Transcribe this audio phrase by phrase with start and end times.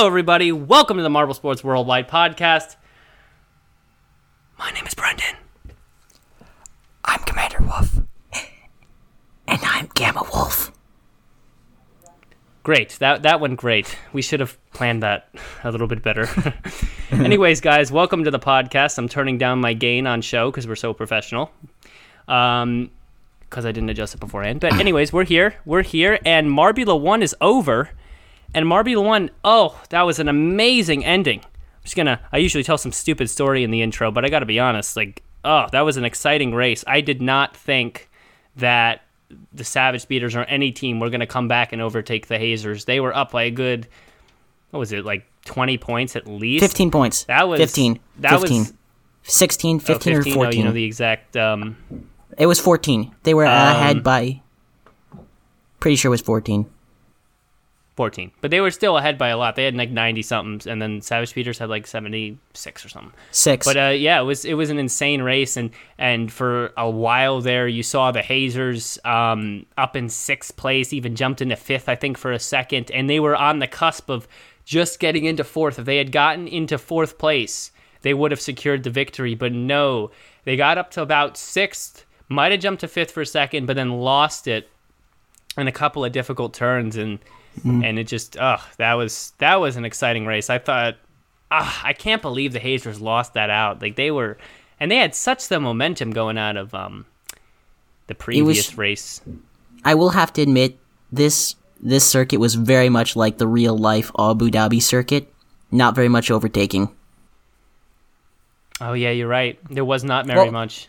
[0.00, 0.50] Hello, everybody.
[0.50, 2.76] Welcome to the Marble Sports Worldwide podcast.
[4.58, 5.36] My name is Brendan.
[7.04, 7.98] I'm Commander Wolf.
[9.46, 10.72] And I'm Gamma Wolf.
[12.62, 12.96] Great.
[13.00, 13.94] That that went great.
[14.14, 15.28] We should have planned that
[15.64, 16.26] a little bit better.
[17.10, 18.96] Anyways, guys, welcome to the podcast.
[18.96, 21.52] I'm turning down my gain on show because we're so professional.
[22.26, 22.90] Um,
[23.40, 24.60] because I didn't adjust it beforehand.
[24.60, 25.56] But anyways, we're here.
[25.66, 27.90] We're here, and Marbula One is over.
[28.54, 31.40] And Marbula One, oh, that was an amazing ending.
[31.40, 32.20] I'm just gonna.
[32.32, 34.96] I usually tell some stupid story in the intro, but I got to be honest.
[34.96, 36.84] Like, oh, that was an exciting race.
[36.86, 38.08] I did not think
[38.56, 39.02] that
[39.52, 42.84] the Savage Speeders or any team were gonna come back and overtake the Hazers.
[42.84, 43.86] They were up by a good.
[44.70, 45.26] What was it like?
[45.46, 46.62] 20 points at least.
[46.62, 47.24] 15 points.
[47.24, 47.98] That was 15.
[48.18, 48.58] That 15.
[48.60, 48.72] was
[49.22, 50.16] 16, oh, 15, 15.
[50.16, 50.58] or Oh, 14.
[50.58, 51.34] you know the exact.
[51.36, 51.76] Um,
[52.36, 53.10] it was 14.
[53.22, 54.42] They were Um, ahead by.
[55.80, 56.66] Pretty sure it was 14.
[58.00, 58.30] 14.
[58.40, 59.56] But they were still ahead by a lot.
[59.56, 63.12] They had like 90 somethings, and then Savage Speeders had like 76 or something.
[63.30, 63.66] Six.
[63.66, 67.42] But uh, yeah, it was it was an insane race, and and for a while
[67.42, 71.94] there, you saw the Hazers um, up in sixth place, even jumped into fifth, I
[71.94, 74.26] think, for a second, and they were on the cusp of
[74.64, 75.78] just getting into fourth.
[75.78, 77.70] If they had gotten into fourth place,
[78.00, 79.34] they would have secured the victory.
[79.34, 80.10] But no,
[80.44, 83.76] they got up to about sixth, might have jumped to fifth for a second, but
[83.76, 84.70] then lost it
[85.58, 87.18] in a couple of difficult turns, and
[87.64, 90.50] and it just, ugh, that was that was an exciting race.
[90.50, 90.96] I thought
[91.50, 93.82] ah, I can't believe the Hazers lost that out.
[93.82, 94.38] Like they were,
[94.78, 97.06] and they had such the momentum going out of um
[98.06, 99.20] the previous race.
[99.84, 100.78] I will have to admit,
[101.10, 105.32] this this circuit was very much like the real life Abu Dhabi circuit.
[105.72, 106.94] Not very much overtaking.
[108.80, 109.58] Oh yeah, you're right.
[109.70, 110.88] There was not very Well, much.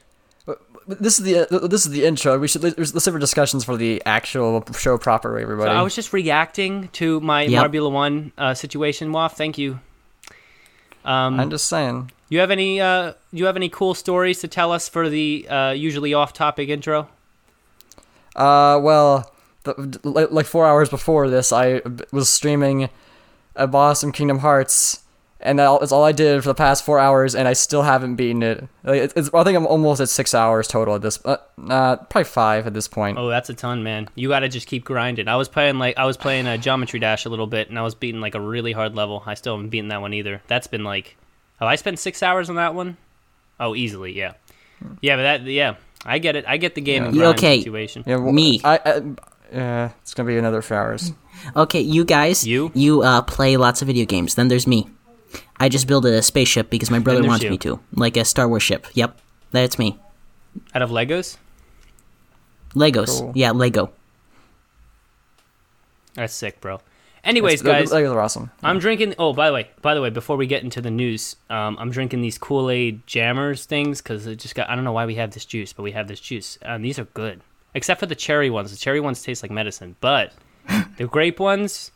[0.88, 2.38] This is the uh, this is the intro.
[2.40, 5.70] We should let's let's have our discussions for the actual show proper, So everybody.
[5.70, 7.72] I was just reacting to my Yep.
[7.72, 9.12] Marbula One uh, situation.
[9.12, 9.80] Waff, thank you.
[11.06, 12.12] Um, I'm just saying.
[12.30, 15.72] you have any uh, you have any cool stories to tell us for the uh,
[15.72, 17.08] usually off-topic intro?
[18.36, 19.32] Uh, well,
[19.64, 21.82] the, like like four hours before this, I
[22.12, 22.90] was streaming
[23.56, 25.02] a boss in Kingdom Hearts,
[25.42, 28.44] and that's all I did for the past four hours, and I still haven't beaten
[28.44, 28.68] it.
[28.84, 31.20] Like, it's, it's, I think I'm almost at six hours total at this.
[31.26, 33.18] Uh, nah, probably five at this point.
[33.18, 34.10] Oh, that's a ton, man.
[34.16, 35.28] You got to just keep grinding.
[35.28, 37.82] I was playing like I was playing a Geometry Dash a little bit, and I
[37.82, 39.24] was beating like a really hard level.
[39.26, 40.42] I still haven't beaten that one either.
[40.48, 41.18] That's been like,
[41.60, 42.98] have I spent six hours on that one?
[43.60, 44.34] Oh, easily, yeah,
[45.02, 45.16] yeah.
[45.16, 45.76] But that, yeah,
[46.06, 46.46] I get it.
[46.48, 47.60] I get the game and grind okay?
[47.60, 48.04] situation.
[48.06, 48.62] Yeah, well, Me.
[48.64, 49.02] I, I
[49.56, 51.12] uh, it's gonna be another four hours.
[51.56, 52.46] Okay, you guys.
[52.46, 52.72] You?
[52.74, 54.36] You uh, play lots of video games.
[54.36, 54.90] Then there's me.
[55.58, 57.52] I just built a spaceship because my brother wants you.
[57.52, 58.88] me to, like a Star Wars ship.
[58.94, 59.18] Yep,
[59.52, 59.98] that's me.
[60.76, 61.38] Out of Legos,
[62.76, 63.20] Legos.
[63.20, 63.32] Cool.
[63.36, 63.92] Yeah, Lego.
[66.14, 66.82] that's sick, bro.
[67.24, 68.50] Anyways, It's- guys, those are awesome.
[68.64, 69.14] I'm drinking.
[69.20, 71.92] Oh, by the way, by the way, before we get into the news, um, I'm
[71.92, 74.70] drinking these Kool Aid Jammers things because it just got.
[74.70, 76.98] I don't know why we have this juice, but we have this juice, and these
[76.98, 77.42] are good.
[77.76, 78.72] Except for the cherry ones.
[78.72, 80.34] The cherry ones taste like medicine, but
[80.98, 81.92] the grape ones.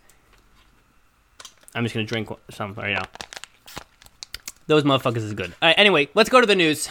[1.76, 3.04] I'm just gonna drink some right now.
[4.68, 5.54] Those motherfuckers is good.
[5.62, 6.90] All right, anyway, let's go to the news.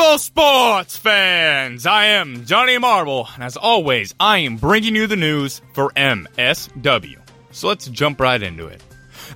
[0.00, 1.84] Marble Sports fans!
[1.84, 7.18] I am Johnny Marble, and as always, I am bringing you the news for MSW.
[7.50, 8.82] So let's jump right into it.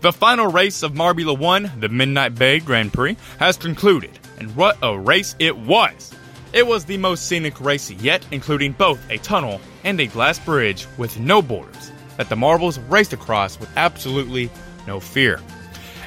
[0.01, 4.79] The final race of Marbula 1, the Midnight Bay Grand Prix, has concluded, and what
[4.83, 6.15] a race it was!
[6.55, 10.87] It was the most scenic race yet, including both a tunnel and a glass bridge
[10.97, 14.51] with no borders that the marbles raced across with absolutely
[14.87, 15.43] no fear.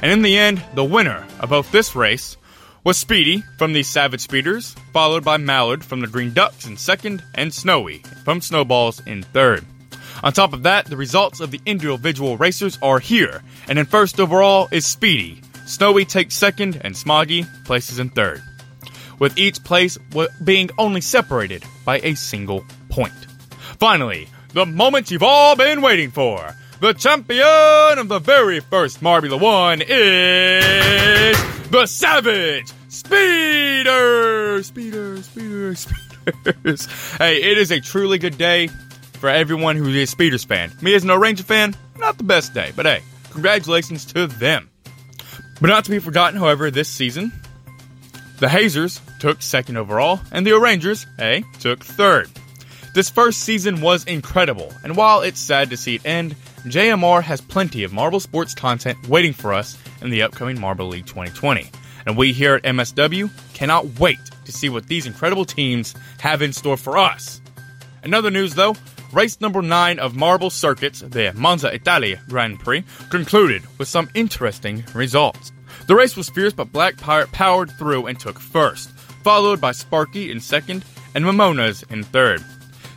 [0.01, 2.37] And in the end, the winner of both this race
[2.87, 7.21] was Speedy from the Savage Speeders, followed by Mallard from the Green Ducks in second,
[7.35, 9.65] and Snowy from Snowballs in third.
[10.23, 14.21] On top of that, the results of the individual racers are here, and in first
[14.21, 15.41] overall is Speedy.
[15.65, 18.41] Snowy takes second, and Smoggy places in third,
[19.19, 19.97] with each place
[20.45, 23.27] being only separated by a single point.
[23.81, 26.55] Finally, the moment you've all been waiting for.
[26.79, 31.37] The champion of the very first Marbula 1 is
[31.69, 34.63] the Savage Speeder!
[34.63, 37.15] Speeder, Speeder, Speeders.
[37.17, 38.67] hey, it is a truly good day
[39.13, 40.71] for everyone who is a Speeders fan.
[40.81, 43.01] Me as an Ranger fan, not the best day, but hey,
[43.31, 44.69] congratulations to them.
[45.59, 47.33] But not to be forgotten, however, this season,
[48.39, 52.29] the Hazers took second overall, and the Rangers, hey, took third.
[52.93, 57.41] This first season was incredible, and while it's sad to see it end, JMR has
[57.41, 61.69] plenty of Marble Sports content waiting for us in the upcoming Marble League 2020.
[62.07, 66.53] And we here at MSW cannot wait to see what these incredible teams have in
[66.53, 67.41] store for us.
[68.01, 68.77] Another news though,
[69.11, 74.85] race number 9 of Marble Circuits, the Monza Italia Grand Prix, concluded with some interesting
[74.93, 75.51] results.
[75.87, 78.89] The race was fierce, but Black Pirate powered through and took first,
[79.23, 82.41] followed by Sparky in second and Mamonas in third.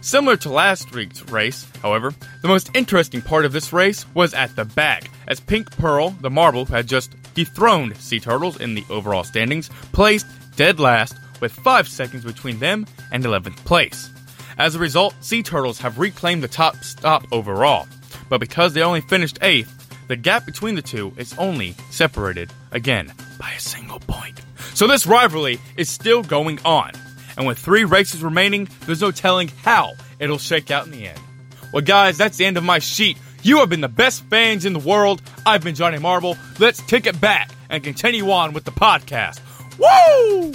[0.03, 4.55] Similar to last week's race, however, the most interesting part of this race was at
[4.55, 9.25] the back, as Pink Pearl, the marble had just dethroned Sea Turtles in the overall
[9.25, 14.11] standings, placed dead last with 5 seconds between them and 11th place.
[14.59, 17.87] As a result, Sea Turtles have reclaimed the top stop overall,
[18.29, 19.69] but because they only finished 8th,
[20.09, 24.41] the gap between the two is only separated, again, by a single point.
[24.75, 26.93] So this rivalry is still going on
[27.41, 31.19] and with three races remaining, there's no telling how it'll shake out in the end.
[31.73, 33.17] Well, guys, that's the end of my sheet.
[33.43, 35.23] You have been the best fans in the world.
[35.47, 36.37] I've been Johnny Marble.
[36.59, 39.41] Let's kick it back and continue on with the podcast.
[39.79, 40.53] Woo!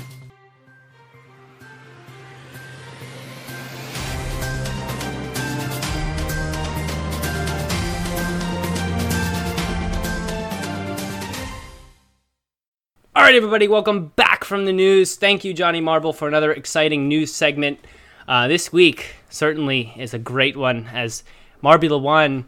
[13.16, 15.16] All right, everybody, welcome back from the news.
[15.16, 17.80] Thank you, Johnny Marble, for another exciting news segment.
[18.28, 21.24] Uh, this week certainly is a great one as
[21.64, 22.46] Marbula 1,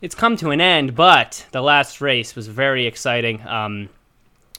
[0.00, 3.46] it's come to an end, but the last race was very exciting.
[3.46, 3.88] Um,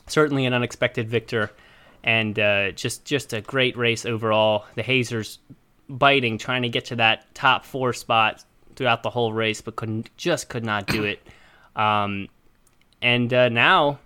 [0.07, 1.51] certainly an unexpected victor
[2.03, 4.65] and uh, just, just a great race overall.
[4.75, 5.39] The Hazers
[5.89, 8.43] biting, trying to get to that top four spot
[8.75, 11.21] throughout the whole race, but couldn't, just could not do it.
[11.75, 12.27] Um,
[13.01, 13.99] and uh, now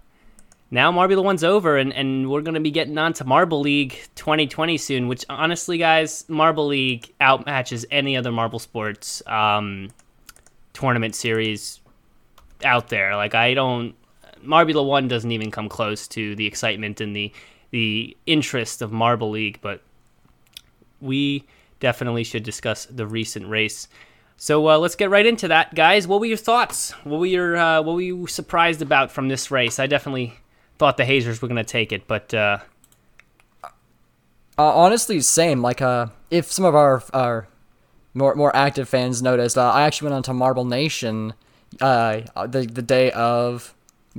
[0.72, 4.00] now Marbula One's over, and, and we're going to be getting on to Marble League
[4.16, 9.90] 2020 soon, which honestly, guys, Marble League outmatches any other Marble Sports um,
[10.76, 11.80] tournament series
[12.64, 13.16] out there.
[13.16, 13.96] Like, I don't.
[14.44, 17.32] Marbula One doesn't even come close to the excitement and the
[17.72, 19.82] the interest of Marble League, but
[21.02, 21.46] we
[21.80, 23.88] definitely should discuss the recent race.
[24.38, 26.08] So uh, let's get right into that, guys.
[26.08, 26.92] What were your thoughts?
[27.04, 29.80] What were your uh, what were you surprised about from this race?
[29.80, 30.34] I definitely
[30.78, 32.60] thought the Hazers were going to take it, but uh,
[33.64, 33.70] uh,
[34.58, 35.62] honestly, same.
[35.62, 37.48] Like, uh, if some of our our
[38.16, 41.34] more more active fans noticed, uh, I actually went on to Marble Nation,
[41.80, 43.74] uh, the the day of.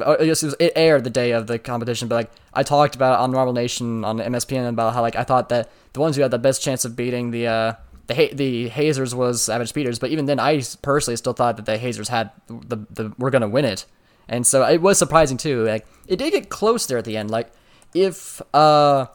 [0.05, 3.15] I guess it, it aired the day of the competition, but like I talked about
[3.15, 6.23] it on Marble Nation on MSPN about how like I thought that the ones who
[6.23, 7.73] had the best chance of beating the uh,
[8.07, 11.65] the ha- the Hazers was Savage Speeders, but even then, I personally still thought that
[11.65, 13.87] the Hazers had the the were gonna win it.
[14.29, 15.65] And so it was surprising too.
[15.65, 17.31] Like it did get close there at the end.
[17.31, 17.51] Like
[17.95, 19.07] if uh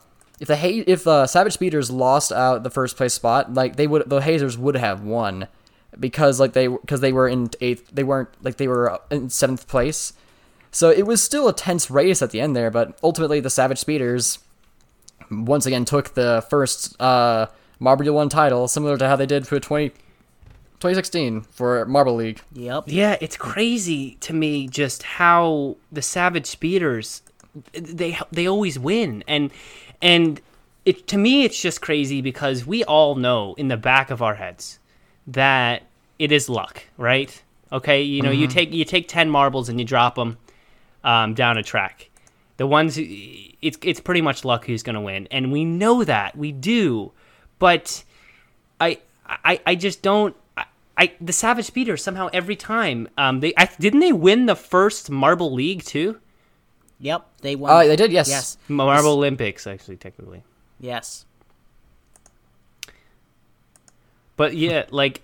[0.41, 3.85] if the ha- if uh, Savage Speeders lost out the first place spot, like they
[3.85, 5.47] would the Hazers would have won
[5.99, 9.67] because like they because they were in eighth, they weren't like they were in seventh
[9.67, 10.13] place.
[10.71, 13.77] So it was still a tense race at the end there, but ultimately the Savage
[13.77, 14.39] Speeders
[15.29, 17.45] once again took the first uh
[17.79, 22.41] Marble One title, similar to how they did for 20, 2016 for Marble League.
[22.53, 22.85] Yep.
[22.87, 27.21] yeah, it's crazy to me just how the Savage Speeders
[27.73, 29.51] they they always win, and
[30.01, 30.41] and
[30.85, 34.35] it to me it's just crazy because we all know in the back of our
[34.35, 34.79] heads
[35.27, 35.83] that
[36.19, 37.41] it is luck, right?
[37.71, 40.37] Okay, you know, you take you take ten marbles and you drop them
[41.03, 42.09] um, down a track.
[42.57, 46.37] The ones it's it's pretty much luck who's going to win, and we know that
[46.37, 47.11] we do,
[47.59, 48.03] but
[48.79, 50.35] I I I just don't.
[50.57, 50.65] I,
[50.97, 55.09] I the Savage Speeders somehow every time um they I, didn't they win the first
[55.09, 56.19] Marble League too
[57.01, 57.25] Yep.
[57.41, 57.71] They won.
[57.71, 58.11] Oh, they did.
[58.11, 58.29] Yes.
[58.29, 58.57] Yes.
[58.67, 60.43] Marble Olympics actually technically
[60.79, 61.25] Yes.
[64.37, 65.21] But yeah, like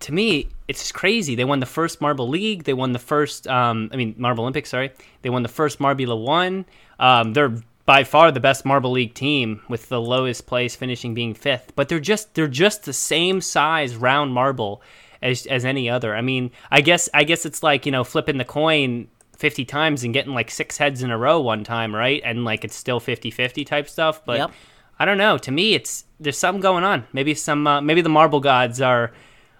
[0.00, 1.34] to me, it's just crazy.
[1.34, 2.64] They won the first Marble League.
[2.64, 4.70] They won the first, um, I mean, Marble Olympics.
[4.70, 4.92] Sorry,
[5.22, 6.64] they won the first Marbula One.
[6.98, 7.54] Um, they're
[7.84, 11.72] by far the best Marble League team, with the lowest place finishing being fifth.
[11.76, 14.82] But they're just they're just the same size round marble
[15.22, 16.14] as as any other.
[16.14, 20.02] I mean, I guess I guess it's like you know flipping the coin 50 times
[20.04, 22.20] and getting like six heads in a row one time, right?
[22.24, 24.50] And like it's still 50-50 type stuff, but Yep.
[24.98, 25.36] I don't know.
[25.38, 27.06] To me, it's there's something going on.
[27.12, 29.12] Maybe some uh, maybe the marble gods are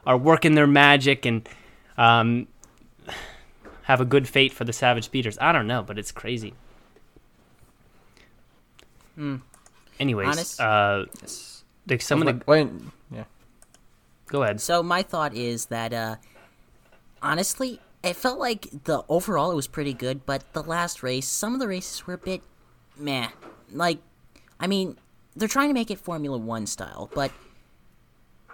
[0.07, 1.47] are working their magic and
[1.99, 2.47] um,
[3.83, 5.37] have a good fate for the savage speeders.
[5.41, 6.55] I don't know, but it's crazy.
[9.19, 9.41] Mm.
[10.01, 11.05] Anyways, Honest- uh,
[11.89, 12.69] like some of the Like, wait,
[13.11, 13.25] yeah.
[14.27, 14.61] go ahead.
[14.61, 16.17] So my thought is that uh
[17.23, 21.55] honestly, it felt like the overall it was pretty good, but the last race, some
[21.55, 22.43] of the races were a bit
[22.97, 23.29] meh.
[23.73, 23.99] Like
[24.59, 24.97] I mean,
[25.35, 27.31] they're trying to make it Formula 1 style, but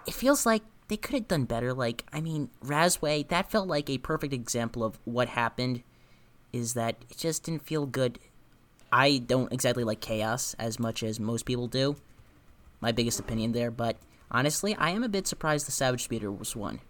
[0.05, 1.73] it feels like they could have done better.
[1.73, 5.83] Like, I mean, Razzway, that felt like a perfect example of what happened
[6.51, 8.19] is that it just didn't feel good.
[8.91, 11.95] I don't exactly like chaos as much as most people do.
[12.81, 13.95] My biggest opinion there, but
[14.29, 16.81] honestly, I am a bit surprised the Savage Speeder was one.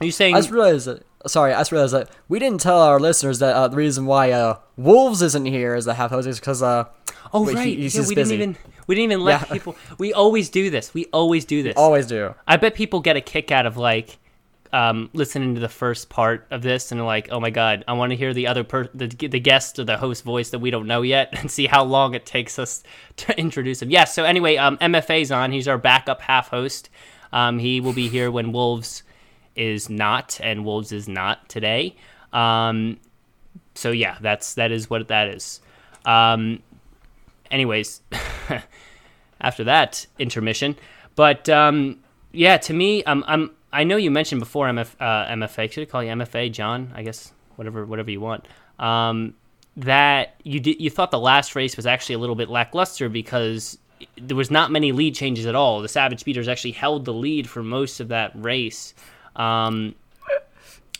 [0.00, 1.02] Are you saying I just realized that.
[1.26, 4.30] Sorry, I just realized that we didn't tell our listeners that uh, the reason why
[4.30, 6.84] uh, Wolves isn't here as the half host is because uh,
[7.32, 8.36] Oh wait, he- right, he's yeah, just we busy.
[8.36, 9.52] didn't even we didn't even let Yeah.
[9.54, 9.76] people.
[9.98, 10.94] We always do this.
[10.94, 11.74] We always do this.
[11.76, 12.34] always do.
[12.46, 14.18] I bet people get a kick out of like
[14.72, 18.10] um, listening to the first part of this and like, "Oh my god, I want
[18.10, 20.86] to hear the other per- the the guest or the host voice that we don't
[20.86, 22.82] know yet and see how long it takes us
[23.16, 24.14] to introduce him." Yes.
[24.14, 25.50] so anyway, um, MFA's on.
[25.52, 26.90] He's our backup half host.
[27.32, 29.02] Um, he will be here when Wolves
[29.56, 31.96] is not and Wolves is not today.
[32.32, 32.98] Um,
[33.74, 35.60] so yeah, that's that is what that is.
[36.04, 36.62] Um,
[37.50, 38.00] anyways,
[39.40, 40.76] after that intermission,
[41.14, 42.00] but um,
[42.32, 45.70] yeah, to me, I'm I know you mentioned before MF, uh, MFA.
[45.70, 46.92] Should I call you MFA, John?
[46.94, 48.46] I guess whatever whatever you want.
[48.78, 49.34] Um,
[49.76, 53.78] that you did you thought the last race was actually a little bit lackluster because
[54.16, 55.82] there was not many lead changes at all.
[55.82, 58.94] The Savage Speeders actually held the lead for most of that race.
[59.36, 59.94] Um,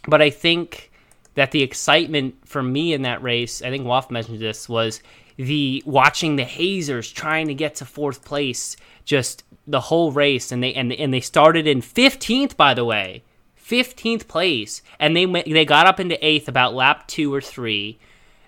[0.06, 0.90] but I think
[1.34, 5.02] that the excitement for me in that race, I think Waff mentioned this, was
[5.36, 10.62] the watching the Hazers trying to get to fourth place just the whole race, and
[10.62, 13.22] they and and they started in fifteenth, by the way,
[13.54, 17.98] fifteenth place, and they went, they got up into eighth about lap two or three.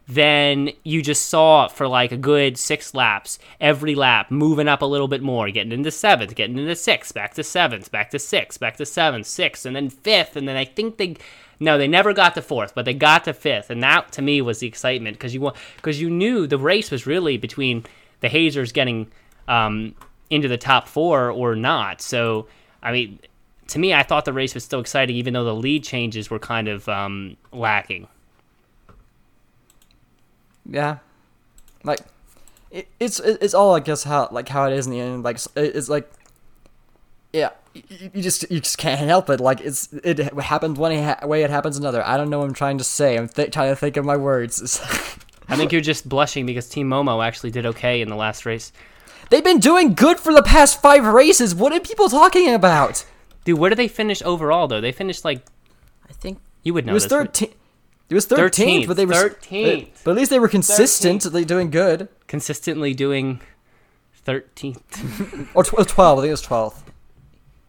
[0.08, 4.86] Then you just saw for like a good six laps, every lap moving up a
[4.86, 8.58] little bit more, getting into seventh, getting into sixth, back to seventh, back to sixth,
[8.58, 11.16] back to seventh, sixth, and then fifth, and then I think they
[11.60, 14.40] no, they never got to fourth, but they got to fifth, and that to me
[14.40, 17.84] was the excitement because you because you knew the race was really between
[18.20, 19.10] the Hazers getting
[19.46, 19.94] um,
[20.30, 22.00] into the top four or not.
[22.00, 22.46] So
[22.82, 23.18] I mean,
[23.68, 26.38] to me, I thought the race was still exciting, even though the lead changes were
[26.38, 28.08] kind of um, lacking.
[30.68, 30.98] Yeah,
[31.82, 32.00] like
[32.70, 35.22] it, it's it's all I guess how like how it is in the end.
[35.22, 36.10] Like it's like
[37.32, 37.82] yeah, you,
[38.14, 39.40] you just you just can't help it.
[39.40, 42.04] Like it's it happened one ha- way, it happens another.
[42.06, 43.16] I don't know what I'm trying to say.
[43.16, 44.80] I'm th- trying to think of my words.
[45.48, 48.70] I think you're just blushing because Team Momo actually did okay in the last race.
[49.30, 51.54] They've been doing good for the past five races.
[51.54, 53.04] What are people talking about?
[53.44, 54.80] Dude, where did they finish overall though?
[54.80, 55.44] They finished like
[56.08, 57.52] I think you would know It was thirteen.
[58.10, 59.88] It was thirteenth, but they were 13th.
[60.04, 62.08] But at least they were consistently doing good.
[62.26, 63.40] consistently doing
[64.26, 65.48] 13th.
[65.54, 66.18] Or tw- twelve.
[66.18, 66.84] I think it was twelfth.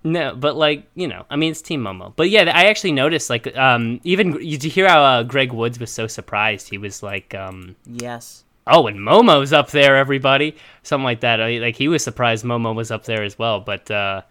[0.04, 2.14] No, but like you know, I mean, it's Team Momo.
[2.16, 5.92] But yeah, I actually noticed like um even you hear how uh, Greg Woods was
[5.92, 6.70] so surprised?
[6.70, 8.44] He was like um yes.
[8.66, 11.42] oh, and Momo's up there, everybody, something like that.
[11.42, 13.60] I, like he was surprised Momo was up there as well.
[13.60, 14.22] But uh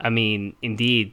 [0.00, 1.12] I mean, indeed,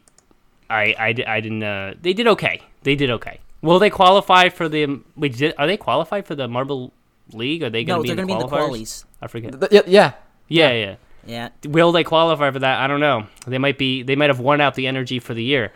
[0.70, 1.63] I I, I didn't.
[1.63, 2.62] Uh, they did okay.
[2.84, 3.39] They did okay.
[3.62, 5.02] Will they qualify for the?
[5.16, 6.94] Wait, did, are they qualified for the Marble
[7.34, 7.64] League?
[7.64, 8.70] Are they going No, to be they're in gonna the be in the qualifiers?
[8.70, 9.06] qualies.
[9.22, 9.60] I forget.
[9.60, 10.14] Th- Yeah, yeah.
[10.48, 10.96] Yeah, yeah.
[11.26, 11.50] Yeah.
[11.68, 12.80] Will they qualify for that?
[12.80, 13.28] I don't know.
[13.46, 14.04] They might be.
[14.04, 15.74] They might have worn out the energy for the year.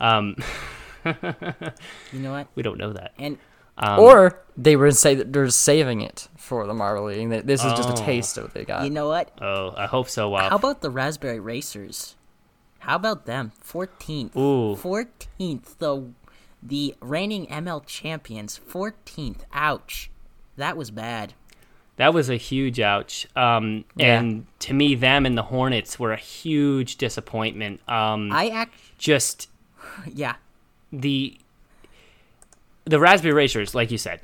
[0.00, 0.36] Um,
[1.04, 2.46] You know what?
[2.54, 3.12] we don't know that.
[3.18, 3.38] And
[3.76, 7.28] Um, or they were say they're saving it for the Marble League.
[7.46, 7.96] This is just a Oh.
[8.06, 8.84] taste of what they got.
[8.84, 9.30] you know what?
[9.42, 10.28] oh, I hope so.
[10.30, 10.48] Wow.
[10.48, 12.14] How about the Raspberry Racers?
[12.78, 13.52] How about them?
[13.62, 14.36] 14th.
[14.36, 14.76] Ooh.
[14.76, 15.78] 14th.
[15.78, 16.04] The
[16.64, 18.58] the reigning ML champions.
[18.70, 19.40] 14th.
[19.52, 20.10] Ouch.
[20.56, 21.34] That was bad.
[21.96, 23.26] That was a huge ouch.
[23.36, 24.18] Um, Yeah.
[24.18, 27.80] And to me, them and the Hornets were a huge disappointment.
[27.88, 28.74] Um, I act.
[28.98, 29.48] just
[30.12, 30.36] Yeah.
[30.92, 31.38] the
[32.86, 34.20] the Raspberry Racers, like you said,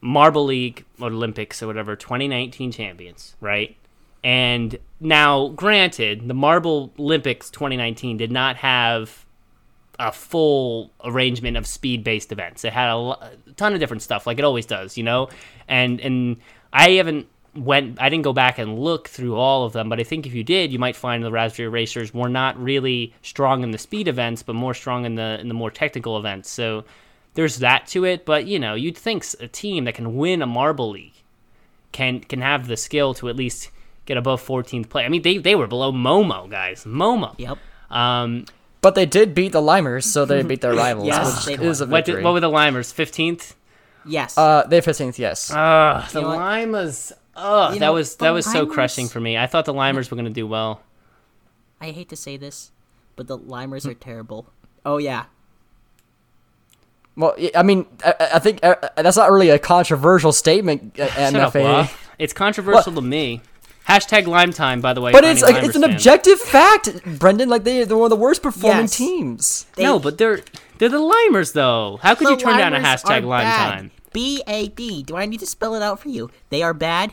[0.00, 3.76] Marble League or Olympics or whatever, 2019 champions, right?
[4.22, 9.23] And now, granted, the Marble Olympics 2019 did not have
[9.98, 12.64] a full arrangement of speed-based events.
[12.64, 15.28] It had a, lo- a ton of different stuff, like it always does, you know.
[15.68, 16.36] And and
[16.72, 20.04] I haven't went, I didn't go back and look through all of them, but I
[20.04, 23.70] think if you did, you might find the Raspberry Racers were not really strong in
[23.70, 26.50] the speed events, but more strong in the in the more technical events.
[26.50, 26.84] So
[27.34, 28.24] there's that to it.
[28.24, 31.14] But you know, you'd think a team that can win a Marble League
[31.92, 33.70] can can have the skill to at least
[34.06, 35.04] get above 14th play.
[35.04, 36.84] I mean, they they were below Momo, guys.
[36.84, 37.34] Momo.
[37.38, 37.58] Yep.
[37.90, 38.46] Um,
[38.84, 41.80] But they did beat the Limers, so they beat their rivals, Yes, which they is
[41.80, 42.16] a what, victory.
[42.16, 42.92] did, what were the Limers?
[42.92, 43.54] 15th.
[44.04, 44.36] Yes.
[44.36, 45.50] uh, they're 15th, yes.
[45.50, 46.38] Ugh, the know what?
[46.38, 47.10] Limas.
[47.34, 49.38] Ugh, that know, was that was so crushing for me.
[49.38, 50.82] I thought the Limers were going to do well.
[51.80, 52.72] I hate to say this,
[53.16, 54.52] but the Limers are terrible.
[54.84, 55.24] Oh yeah.
[57.16, 61.34] well, I mean, I, I think uh, that's not really a controversial statement, uh, Shut
[61.36, 61.62] up, MFA.
[61.62, 62.10] Bluff.
[62.18, 63.40] It's controversial to me.
[63.88, 65.12] Hashtag Lime Time, by the way.
[65.12, 65.94] But it's any like, it's an fans.
[65.94, 67.48] objective fact, Brendan.
[67.50, 68.96] Like they, they're one of the worst performing Yes.
[68.96, 69.66] teams.
[69.76, 70.40] They- no, but they're
[70.78, 71.98] they're the Limers though.
[72.02, 73.74] How could you turn down a hashtag Lime bad.
[73.74, 73.90] Time?
[74.12, 75.02] B A D.
[75.02, 76.30] Do I need to spell it out for you?
[76.48, 77.12] They are bad,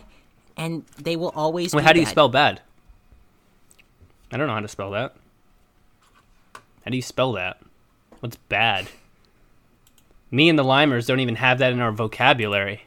[0.55, 1.73] and they will always.
[1.75, 2.11] Wait, be how do you bad.
[2.11, 2.61] spell bad?
[4.31, 5.15] I don't know how to spell that.
[6.85, 7.57] How do you spell that?
[8.21, 8.87] What's bad?
[10.31, 12.83] Me and the Limers don't even have that in our vocabulary.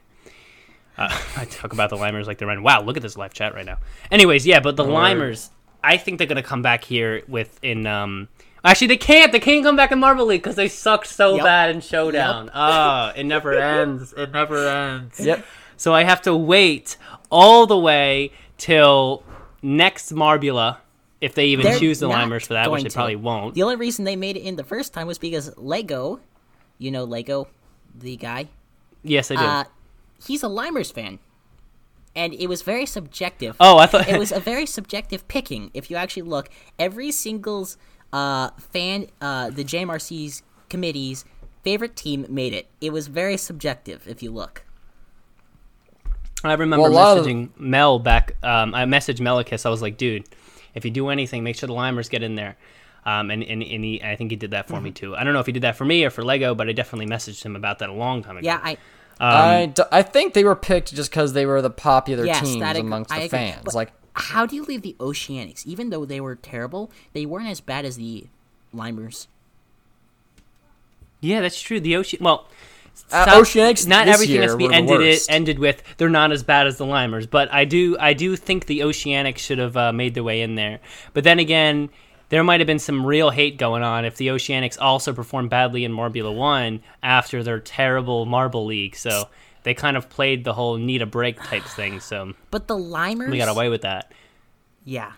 [0.96, 2.64] Uh, I talk about the Limers like they're running.
[2.64, 3.78] Wow, look at this live chat right now.
[4.10, 5.50] Anyways, yeah, but the Limers,
[5.82, 7.86] I think they're gonna come back here with in.
[7.86, 8.28] um
[8.66, 9.30] Actually, they can't.
[9.30, 11.44] They can't come back in Marble League because they sucked so Yep.
[11.44, 12.50] bad in Showdown.
[12.54, 14.14] Ah, it never ends.
[14.16, 15.20] It never ends.
[15.20, 15.44] Yep.
[15.76, 16.96] So I have to wait
[17.30, 19.22] all the way till
[19.60, 20.78] next Marbula,
[21.20, 22.94] if they even They're choose the Limers for that, which they to.
[22.94, 23.54] probably won't.
[23.54, 26.20] The only reason they made it in the first time was because Lego,
[26.78, 27.48] you know Lego,
[27.98, 28.48] the guy,
[29.02, 29.42] Yes, I do.
[29.42, 29.64] uh,
[30.26, 31.18] he's a Limers fan,
[32.16, 33.56] and it was very subjective.
[33.60, 35.70] oh, I thought it was a very subjective picking.
[35.74, 37.76] If you actually look, every single's
[38.12, 41.24] uh, fan, uh, the JMRC's committee's
[41.62, 42.68] favorite team made it.
[42.80, 44.06] It was very subjective.
[44.06, 44.64] If you look,
[46.42, 48.36] I remember Well, a lot of- messaging Mel back.
[48.42, 49.64] Um, I messaged Melikis.
[49.64, 50.24] I was like, dude,
[50.74, 52.56] if you do anything, make sure the Limers get in there.
[53.06, 54.94] Um, and and, and he, I think he did that for me Mm-hmm.
[54.94, 55.16] too.
[55.16, 57.06] I don't know if he did that for me or for Lego, but I definitely
[57.06, 58.44] messaged him about that a long time ago.
[58.46, 58.76] yeah, I
[59.20, 62.62] I, d- I think they were picked just because they were the popular yes, teams
[62.62, 63.38] ag- amongst I the agree.
[63.38, 63.62] fans.
[63.64, 65.66] But Like, how do you leave the Oceanics?
[65.66, 68.26] Even though they were terrible, they weren't as bad as the
[68.74, 69.26] Limers.
[71.20, 71.80] Yeah, that's true.
[71.80, 72.18] The ocean.
[72.22, 72.46] Well,
[73.10, 75.00] Uh, some- Oceanics Not this everything has to year be ended.
[75.00, 78.36] It ended with they're not as bad as the Limers, but I do I do
[78.36, 80.78] think the Oceanics should have uh, made their way in there.
[81.12, 81.88] But then again,
[82.34, 85.84] there might have been some real hate going on if the Oceanics also performed badly
[85.84, 88.96] in Marbula One after their terrible Marble League.
[88.96, 89.28] So
[89.62, 92.00] they kind of played the whole need a break type thing.
[92.00, 94.10] So But the Limers, we got away with that.
[94.84, 95.12] Yeah.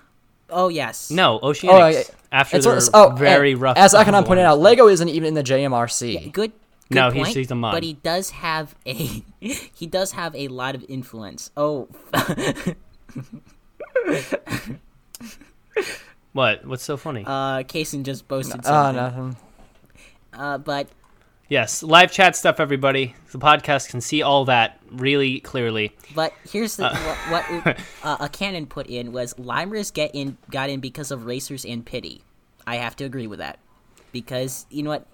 [0.51, 1.11] Oh yes.
[1.11, 2.03] No, Oceanics Oh, yeah.
[2.31, 3.79] after it's their oh, very and rough.
[3.79, 4.59] As Akanon pointed out.
[4.59, 6.33] Lego isn't even in the JMRC.
[6.33, 6.53] Good.
[6.91, 7.73] Good No, he's- point, he's a mod.
[7.73, 8.93] But he does have a
[9.41, 11.51] he does have a lot of influence.
[11.57, 11.89] Oh,
[16.37, 16.67] What?
[16.67, 17.25] What's so funny?
[17.27, 18.97] uh, Kaysen just boasted Oh, something.
[18.97, 19.37] nothing.
[20.35, 20.89] Uh, but
[21.49, 23.15] Yes, live chat stuff, everybody.
[23.31, 25.97] The podcast can see all that really clearly.
[26.15, 30.69] but here's the what, what uh, a canon put in was Limers get in got
[30.71, 32.23] in because of racers and pity.
[32.67, 33.59] I have to agree with that
[34.13, 35.07] because you know what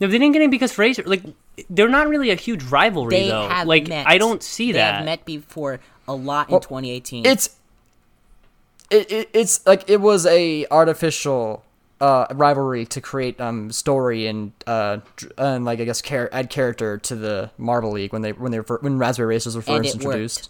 [0.00, 1.22] No, they didn't get in because Fraser, like,
[1.70, 3.48] they're not really a huge rivalry, they though.
[3.48, 4.06] have like, met.
[4.08, 4.90] I don't see they that.
[4.90, 7.24] They have met before a lot in 2018.
[7.24, 7.50] It's
[8.90, 11.64] it, it it's like it was a artificial
[12.00, 14.98] uh rivalry to create um story and uh
[15.38, 18.60] and like I guess char- add character to the Marble League when they when they
[18.60, 20.38] were when Raspberry Racers were first introduced.
[20.40, 20.48] worked.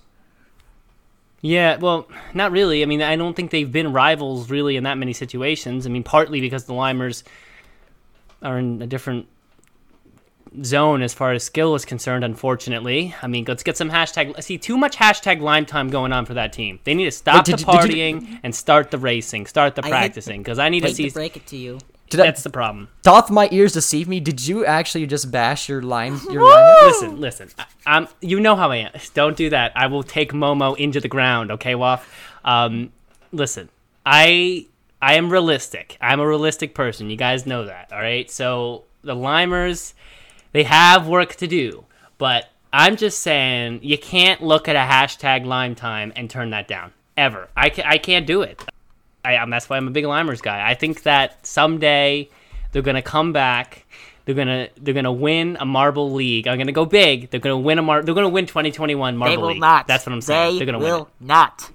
[1.42, 2.82] Yeah, well, not really.
[2.82, 5.86] I mean, I don't think they've been rivals really in that many situations.
[5.86, 7.22] I mean, partly because the Limers
[8.42, 9.26] are in a different
[10.64, 13.14] zone as far as skill is concerned, unfortunately.
[13.22, 14.42] I mean, let's get some hashtag.
[14.42, 16.80] See, too much hashtag lime time going on for that team.
[16.84, 19.74] They need to stop did the you- did you- partying and start the racing, start
[19.76, 21.08] the I practicing, because I need to see.
[21.08, 21.78] to break it to you.
[22.10, 22.88] Did I, That's the problem.
[23.04, 24.18] doth my ears deceive me?
[24.18, 26.76] Did you actually just bash your line your line?
[26.82, 27.48] Listen, listen.
[27.56, 28.08] I, I'm.
[28.20, 28.92] You know how I am.
[29.14, 29.70] Don't do that.
[29.76, 31.52] I will take Momo into the ground.
[31.52, 32.04] Okay, Waff.
[32.44, 32.90] Um,
[33.30, 33.68] listen.
[34.04, 34.66] I
[35.00, 35.96] I am realistic.
[36.00, 37.10] I'm a realistic person.
[37.10, 37.92] You guys know that.
[37.92, 38.28] All right.
[38.28, 39.94] So the Limers,
[40.52, 41.84] they have work to do,
[42.18, 46.68] but I'm just saying you can't look at a hashtag Lime Time and turn that
[46.68, 47.48] down ever.
[47.56, 48.64] I ca- I can't do it.
[49.24, 50.66] I, um, that's why I'm a big Limers guy.
[50.68, 52.28] I think that someday
[52.72, 53.86] they're gonna come back.
[54.24, 56.46] They're gonna they're gonna win a Marble League.
[56.46, 57.30] I'm gonna go big.
[57.30, 58.02] They're gonna win a Mar.
[58.02, 59.60] They're gonna win 2021 Marble They will League.
[59.60, 59.86] not.
[59.88, 60.54] That's what I'm saying.
[60.54, 61.70] They They're gonna will win not.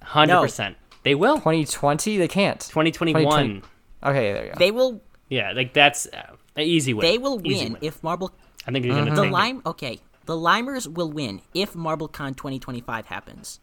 [0.00, 0.04] it.
[0.06, 0.76] Hundred percent.
[1.02, 1.36] They will.
[1.38, 2.16] 2020?
[2.18, 2.60] They can't.
[2.60, 3.22] 2021.
[3.24, 3.62] 2020.
[4.04, 4.58] Okay, there you go.
[4.58, 5.00] They will.
[5.28, 7.06] Yeah, like that's uh, an easy win.
[7.06, 8.32] They will Easy win if Marble.
[8.66, 9.32] I think you're gonna The take it.
[9.32, 9.62] lime.
[9.66, 13.60] Okay, the Limers will win if MarbleCon 2025 happens.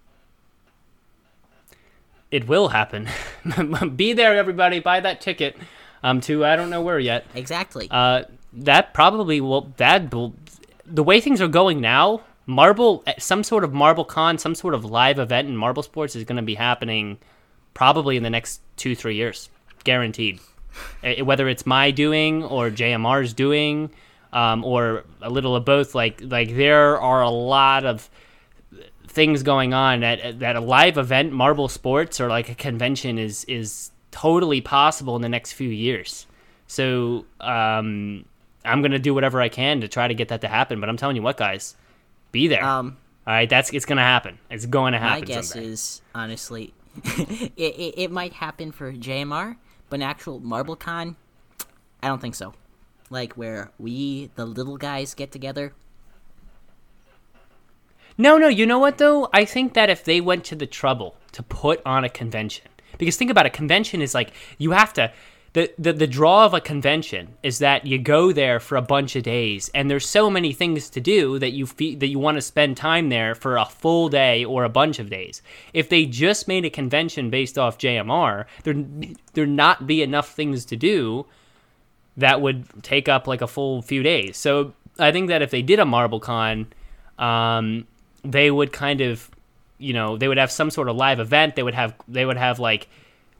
[2.31, 3.09] It will happen.
[3.95, 4.79] Be there, everybody.
[4.79, 5.57] Buy that ticket.
[6.03, 7.25] Um, to I don't know where yet.
[7.33, 7.87] Exactly.
[7.89, 8.23] Uh,
[8.53, 9.73] that probably will.
[9.77, 10.33] That will.
[10.85, 14.85] The way things are going now, Marble, some sort of Marble Con, some sort of
[14.85, 17.17] live event in Marble Sports is going to be happening,
[17.73, 19.49] probably in the next two three years,
[19.83, 20.39] guaranteed.
[21.03, 23.89] Eh, Whether it's my doing or JMR's doing,
[24.33, 25.95] um, or a little of both.
[25.95, 28.09] Like like there are a lot of
[29.07, 33.43] things going on at that a live event marble sports or like a convention is
[33.45, 36.27] is totally possible in the next few years
[36.67, 38.23] so um
[38.63, 40.95] i'm gonna do whatever i can to try to get that to happen but i'm
[40.95, 41.75] telling you what guys
[42.31, 45.49] be there um, all right that's it's gonna happen it's going to happen my guess
[45.49, 45.67] someday.
[45.67, 49.55] is honestly, it, it it might happen for JMR,
[49.89, 51.15] but an actual MarbleCon,
[52.01, 52.53] I don't think so.
[53.09, 55.73] Like where we the little guys get together.
[58.17, 59.29] No, no, you know what though?
[59.33, 63.15] I think that if they went to the trouble to put on a convention, because
[63.15, 65.11] think about it, convention is like you have to.
[65.53, 69.15] The, the, the draw of a convention is that you go there for a bunch
[69.15, 72.41] of days and there's so many things to do that you that you want to
[72.41, 75.41] spend time there for a full day or a bunch of days.
[75.73, 78.75] If they just made a convention based off JMR, there
[79.33, 81.25] there not be enough things to do
[82.19, 84.37] that would take up like a full few days.
[84.37, 86.67] So I think that if they did a MarbleCon,
[87.17, 87.87] um,
[88.23, 89.29] they would kind of,
[89.77, 91.55] you know, they would have some sort of live event.
[91.55, 92.87] They would have, they would have like,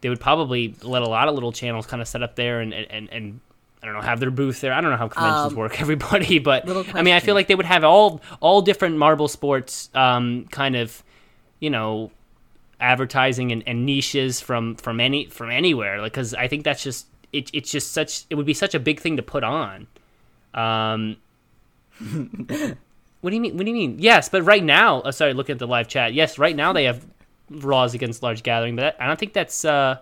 [0.02, 2.74] they would probably let a lot of little channels kind of set up there and
[2.74, 3.40] and and.
[3.82, 4.74] I don't know, have their booth there.
[4.74, 7.56] I don't know how conventions Um, work, everybody, but I mean, I feel like they
[7.56, 11.02] would have all all different marble sports, um, kind of,
[11.62, 12.12] you know,
[12.82, 17.08] advertising and, and niches from from any from anywhere like because i think that's just
[17.34, 19.86] it, it's just such it would be such a big thing to put on
[20.54, 21.18] um
[23.22, 25.54] what do you mean what do you mean yes but right now oh, sorry looking
[25.54, 27.06] at the live chat yes right now they have
[27.50, 29.98] laws against large gathering but i don't think that's uh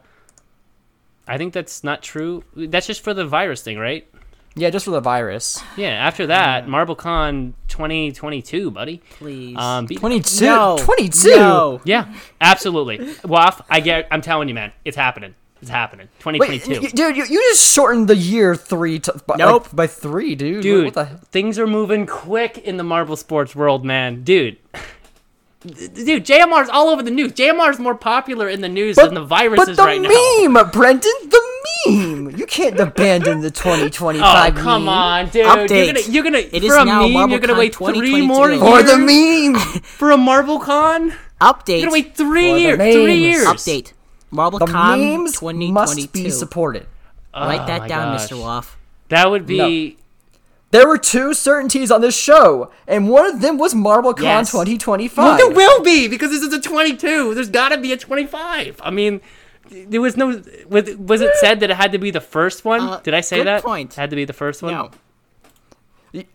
[1.28, 4.08] i think that's not true that's just for the virus thing right
[4.56, 5.62] Yeah, just for the virus.
[5.78, 9.56] yeah after that marblecon 2022 buddy Please.
[9.58, 10.46] um be- 22.
[10.46, 10.78] no.
[10.80, 11.30] 22.
[11.30, 11.82] No.
[11.86, 13.14] Yeah, absolutely.
[13.24, 14.08] Waff, I get.
[14.12, 15.36] I'm telling you, man, it's happening.
[15.62, 16.08] It's happening.
[16.26, 16.82] Wait, 2022.
[16.82, 19.64] y- dude, you, you just shortened the year three to, by, Nope.
[19.68, 20.62] like, by three, dude.
[20.64, 21.06] Dude, What the?
[21.32, 24.24] things are moving quick in the Marble sports world, man.
[24.24, 24.58] Dude.
[25.67, 27.34] Dude, JMR's all over the news.
[27.34, 30.10] JMR's more popular in the news than the virus but is the right now.
[30.10, 31.41] meme, Brendan, the
[31.88, 32.36] meme.
[32.38, 34.89] You can't abandon the 2025 Oh come meme.
[34.89, 35.45] on, dude!
[35.45, 35.69] Update.
[35.69, 37.30] You're gonna, you're gonna It for is a now meme.
[37.32, 39.56] You're gonna MarbleCon wait three more years For the meme.
[39.84, 41.13] for a Marble Con.
[41.41, 41.67] Update.
[41.82, 42.77] You're gonna wait three years.
[42.77, 43.45] Three years.
[43.45, 43.93] Update.
[44.32, 45.71] The MarbleCon memes 2022.
[45.73, 46.88] must be supported.
[47.34, 48.27] Oh Write Oh that down, gosh.
[48.30, 48.41] Mr.
[48.41, 48.77] Waff.
[49.10, 49.97] That would be.
[50.71, 54.51] There were two certainties on this show, and one of them was MarbleCon Yes.
[54.51, 55.17] 2025.
[55.23, 57.34] Well, there will be because this is a 22.
[57.36, 58.82] There's got to be a 25.
[58.84, 59.21] I mean,
[59.69, 60.41] there was no.
[60.69, 62.82] Was, was it said that it had to be the first one?
[62.82, 63.63] Uh, Did I say that?
[63.63, 63.93] point.
[63.93, 64.73] It had to be the first one.
[64.73, 64.91] No.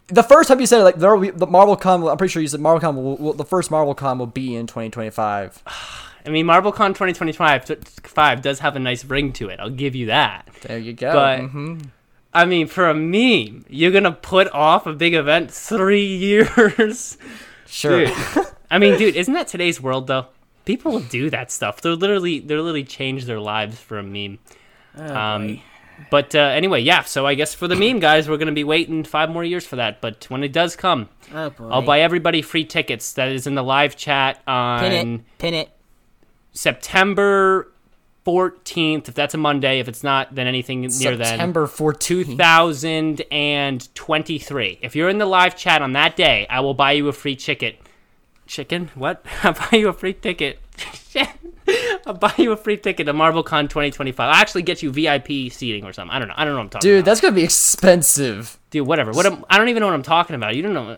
[0.09, 2.41] The first time you said it, like there will be the MarbleCon, I'm pretty sure
[2.43, 5.63] you said MarbleCon will, will the first MarbleCon will be in 2025.
[6.27, 9.59] I mean, MarbleCon 2025 t- five does have a nice ring to it.
[9.59, 10.47] I'll give you that.
[10.63, 11.13] There you go.
[11.13, 11.87] But Mhm.
[12.35, 17.19] I mean, for a meme, you're gonna put off a big event three years.
[17.67, 18.07] Sure.
[18.07, 18.15] Dude.
[18.71, 20.27] I mean, dude, isn't that today's world though?
[20.65, 21.81] People do that stuff.
[21.81, 24.39] They're literally they're literally change their lives for a meme.
[24.97, 25.61] Oh, um,
[26.11, 27.03] but uh, anyway, yeah.
[27.03, 29.77] So I guess for the meme guys, we're gonna be waiting five more years for
[29.77, 30.01] that.
[30.01, 31.53] But when it does come, Oh.
[31.71, 33.13] I'll buy everybody free tickets.
[33.15, 35.21] That is in the live chat on Pin it.
[35.39, 35.71] Pin it.
[36.53, 37.72] September
[38.27, 39.09] 14th.
[39.09, 41.27] If that's a Monday, if it's not, then anything near then.
[41.27, 42.27] September 14th.
[42.27, 44.79] 2023.
[44.83, 47.37] If you're in the live chat on that day, I will buy you a free
[47.37, 47.79] ticket.
[48.47, 48.91] Chicken?
[48.95, 49.25] What?
[49.43, 50.59] I'll buy you a free ticket.
[52.07, 54.29] I'll buy you a free ticket to MarbleCon 2025.
[54.29, 56.15] I'll actually get you VIP seating or something.
[56.15, 56.35] I don't know.
[56.37, 57.07] I don't know what I'm talking Dude, about.
[57.07, 58.59] that's gonna be expensive.
[58.71, 59.13] Dude, whatever.
[59.13, 60.57] What am, I don't even know what I'm talking about.
[60.57, 60.97] You don't know.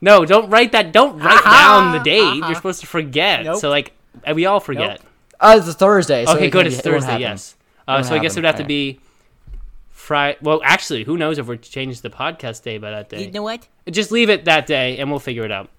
[0.00, 0.92] No, don't write that.
[0.92, 2.36] Don't write down the date.
[2.36, 3.44] You're supposed to forget.
[3.44, 3.60] Nope.
[3.60, 3.92] So like,
[4.34, 5.00] we all forget.
[5.40, 6.24] Uh, it's a Thursday.
[6.24, 6.66] So Okay, it good.
[6.66, 7.18] It's be- it Thursday.
[7.20, 7.56] Yes.
[7.86, 8.68] Uh, Won't so I guess it would have to okay.
[8.68, 9.00] be
[9.90, 10.38] Friday.
[10.42, 13.24] Well, actually, who knows if we're changed the podcast day by that day?
[13.24, 13.66] You know what?
[13.90, 15.70] Just leave it that day, and we'll figure it out.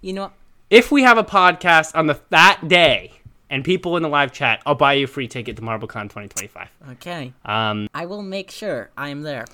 [0.00, 0.32] You know.
[0.70, 3.12] If we have a podcast on the that day
[3.50, 6.68] and people in the live chat, I'll buy you a free ticket to MarbleCon 2025.
[6.92, 7.32] Okay.
[7.44, 9.44] Um, I will make sure I am there.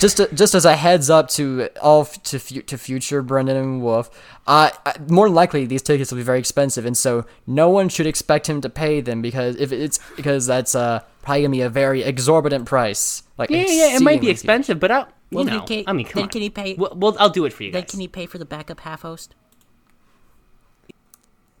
[0.00, 3.56] Just to, just as a heads up to all f- to fu- to future Brendan
[3.56, 4.10] and Wolf,
[4.46, 7.88] uh, uh, more than likely these tickets will be very expensive, and so no one
[7.88, 11.60] should expect him to pay them because if it's because that's uh probably gonna be
[11.62, 13.22] a very exorbitant price.
[13.38, 15.84] Like Yeah, yeah, it might be exceedingly expensive, but I'll, you Well, know, then can-
[15.86, 16.28] I mean, come then on.
[16.30, 17.90] can he pay- Well, well, I'll do it for you Then guys.
[17.90, 19.34] can he pay for the backup half host?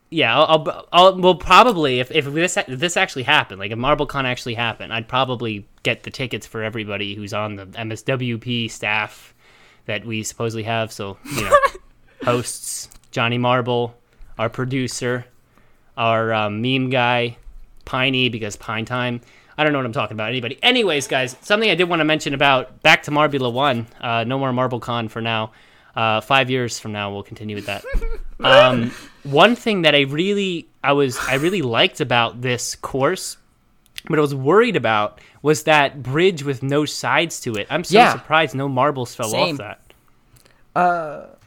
[0.08, 3.78] Yeah, I'll, I'll, I'll well probably if, if this if this actually happened, like if
[3.78, 9.34] MarbleCon actually happened, I'd probably get the tickets for everybody who's on the MSWP staff
[9.86, 10.92] that we supposedly have.
[10.92, 11.56] So you know,
[12.24, 13.96] hosts Johnny Marble,
[14.38, 15.26] our producer,
[15.96, 17.36] our um, meme guy,
[17.84, 19.20] Piney because Pine Time.
[19.58, 20.28] I don't know what I'm talking about.
[20.28, 20.58] Anybody?
[20.62, 23.86] Anyways, guys, something I did want to mention about back to Marbula One.
[24.00, 25.52] Uh, no more MarbleCon for now.
[25.96, 27.84] Uh, five years from now, we'll continue with that.
[28.38, 28.90] Um,
[29.22, 33.38] one thing that I really, I was, I really liked about this course,
[34.10, 37.66] but I was worried about was that bridge with no sides to it.
[37.70, 38.12] I'm so Yeah.
[38.12, 39.58] surprised no marbles fell Same.
[39.58, 39.78] off
[40.74, 41.38] that.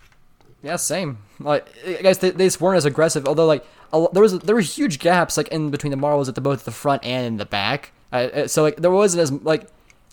[0.62, 1.20] Yeah, same.
[1.40, 3.28] Like I guess they, they just weren't as aggressive.
[3.28, 6.36] Although like a, there was there were huge gaps like in between the marbles at
[6.36, 7.92] the both the front and in the back.
[8.12, 9.68] Uh, Uh, so like there wasn't as like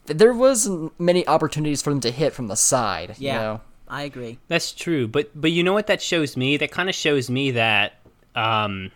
[0.04, 3.16] there wasn't many opportunities for them to hit from the side.
[3.18, 3.60] Yeah, You know?
[3.88, 4.38] I agree.
[4.48, 6.56] That's true, but but you know what that shows me?
[6.56, 7.94] That kind of shows me that
[8.34, 8.90] um,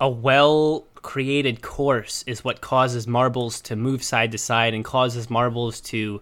[0.00, 5.30] a well created course is what causes marbles to move side to side and causes
[5.30, 6.20] marbles to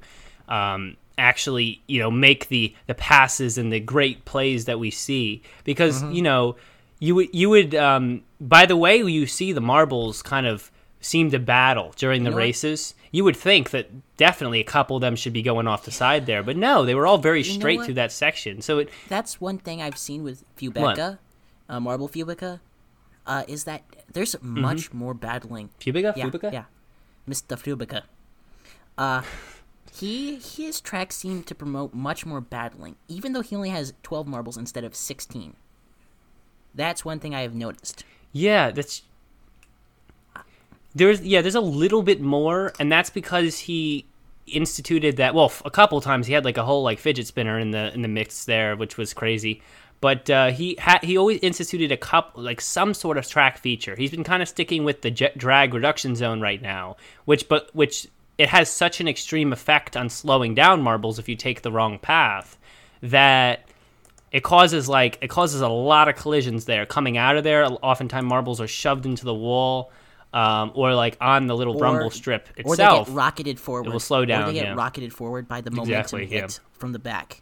[0.48, 5.42] um, actually you know make the the passes and the great plays that we see
[5.64, 6.56] because you know
[6.98, 11.30] you would you would um, by the way you see the marbles kind of seem
[11.30, 12.42] to battle during the know what?
[12.42, 15.90] races you would think that definitely a couple of them should be going off the
[15.92, 18.88] side there but no they were all very You straight through that section so it
[19.08, 21.18] That's one thing I've seen with Fubeca,
[21.68, 22.58] uh, Marble Fubeca,
[23.24, 25.70] uh, is that there's much more battling.
[25.80, 26.16] Fubica?
[26.16, 26.52] Yeah, Fubica?
[26.52, 26.64] yeah,
[27.28, 27.56] Mr.
[27.56, 28.02] Fubeca.
[28.98, 29.22] Uh,
[29.92, 34.26] he his tracks seem to promote much more battling, even though he only has 12
[34.26, 35.54] marbles instead of 16.
[36.74, 38.04] That's one thing I have noticed.
[38.32, 39.02] Yeah, that's
[40.94, 44.06] there's yeah, there's a little bit more, and that's because he
[44.46, 45.34] instituted that.
[45.34, 48.02] Well, a couple times he had like a whole like fidget spinner in the in
[48.02, 49.62] the mix there, which was crazy.
[50.00, 53.96] But uh, he had he always instituted a couple like some sort of track feature.
[53.96, 57.74] He's been kind of sticking with the jet drag reduction zone right now, which but
[57.74, 61.72] which it has such an extreme effect on slowing down marbles if you take the
[61.72, 62.58] wrong path
[63.00, 63.64] that
[64.32, 68.26] it causes like it causes a lot of collisions there coming out of there oftentimes
[68.26, 69.92] marbles are shoved into the wall
[70.34, 73.86] um, or like on the little rumble strip itself, Or they get rocketed forward.
[73.86, 74.42] It will slow down.
[74.42, 74.74] Or they get yeah.
[74.74, 76.40] rocketed forward by the momentum Exactly, yeah.
[76.42, 77.40] hit from the back.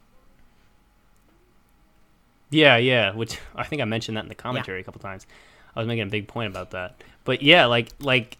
[2.50, 5.26] yeah yeah which i think i mentioned that in the commentary a couple times
[5.74, 8.37] i was making a big point about that but yeah like like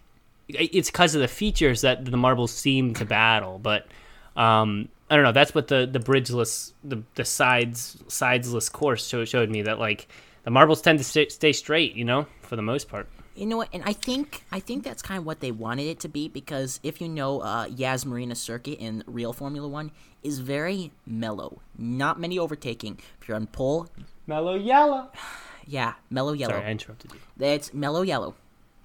[0.47, 3.87] it's because of the features that the marbles seem to battle but
[4.35, 9.25] um i don't know that's what the the bridgeless the the sides sidesless course show,
[9.25, 10.07] showed me that like
[10.43, 13.57] the marbles tend to stay, stay straight you know for the most part You know
[13.57, 13.69] what?
[13.73, 16.79] And I think I think that's kind of what they wanted it to be because
[16.83, 19.91] if you know, uh, Yas Marina Circuit in real Formula One
[20.21, 21.61] is very mellow.
[21.77, 22.99] Not many overtaking.
[23.19, 23.87] If you're on pole,
[24.27, 25.09] mellow yellow
[25.65, 26.53] yeah, mellow yellow.
[26.53, 28.35] sorry i interrupted you It's mellow yellow.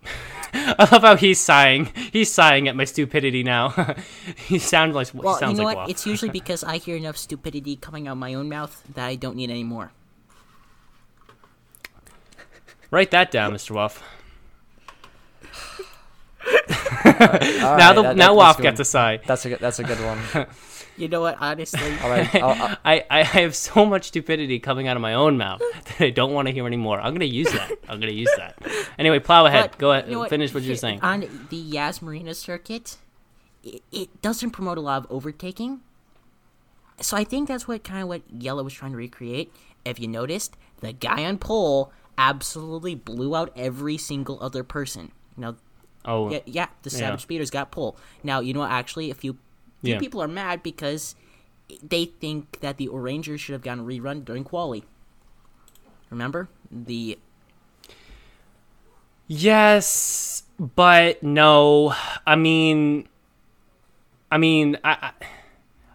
[0.54, 1.92] I love how he's sighing.
[2.10, 3.96] He's sighing at my stupidity now.
[4.36, 5.82] he sounds like Well, he sounds you know like what?
[5.82, 5.90] Waff.
[5.90, 9.14] It's usually because I hear enough stupidity coming out of my own mouth that I
[9.14, 9.92] don't need any more.
[12.90, 13.72] Write that down, Mr.
[13.72, 14.02] Waff.
[16.44, 18.82] All now the that- now that- Waff that's gets good.
[18.82, 19.20] a sigh.
[19.26, 20.46] That's a good, that's a good one.
[20.98, 21.36] You know what?
[21.38, 25.14] Honestly, All right, I'll, I'll, I, I have so much stupidity coming out of my
[25.14, 27.00] own mouth that I don't want to hear anymore.
[27.00, 27.70] I'm gonna use that.
[27.88, 28.60] I'm gonna use that.
[28.98, 29.70] Anyway, plow ahead.
[29.70, 30.08] But, Go ahead.
[30.10, 30.98] you know Finish what you're saying.
[31.02, 32.96] On the Yas Marina circuit,
[33.62, 35.82] it, it doesn't promote a lot of overtaking.
[37.00, 39.52] So I think that's what kind of what Jelle was trying to recreate.
[39.84, 45.12] If you noticed, the guy on pole absolutely blew out every single other person.
[45.38, 45.56] Now,
[46.04, 46.98] oh, yeah, yeah the Yeah.
[46.98, 47.96] Savage Speeders got pole.
[48.22, 48.70] Now, you know what?
[48.70, 49.38] Actually, a few,
[49.82, 49.98] few Yeah.
[49.98, 51.14] people are mad because
[51.82, 54.84] they think that the Orangers should have gotten rerun during quali.
[56.10, 57.18] Remember the
[59.26, 61.94] Yes, but no.
[62.26, 63.08] I mean,
[64.32, 64.90] I mean, I.
[65.20, 65.26] I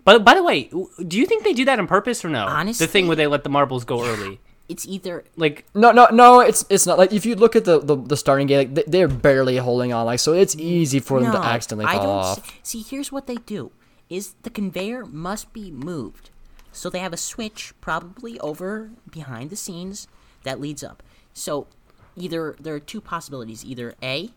[0.06, 0.70] but by the way,
[1.08, 2.46] do you think they do that on purpose or no?
[2.46, 4.40] Honestly, the thing where they let the marbles go early,
[4.74, 6.40] it's either like no, no, no.
[6.50, 8.90] It's it's not like if you look at the the, the starting gate, like, they-
[8.94, 10.06] they're barely holding on.
[10.06, 12.40] Like so, it's easy for them to accidentally I don't off.
[12.40, 13.72] s- See, here's what they do:
[14.10, 16.30] is the conveyor must be moved,
[16.72, 20.08] so they have a switch probably over behind the scenes
[20.44, 21.04] that leads up.
[21.34, 21.68] So,
[22.18, 24.32] either there are two possibilities: either a,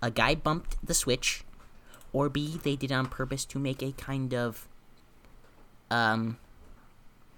[0.00, 1.44] a guy bumped the switch,
[2.12, 4.66] or b, they did it on purpose to make a kind of
[5.90, 6.38] um,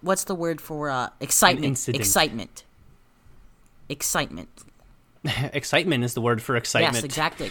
[0.05, 1.65] what's the word for uh excitement?
[1.67, 2.01] incident.
[2.01, 2.65] Excitement.
[3.89, 4.49] Excitement.
[5.53, 6.95] excitement is the word for excitement.
[6.95, 7.51] Yes, exactly.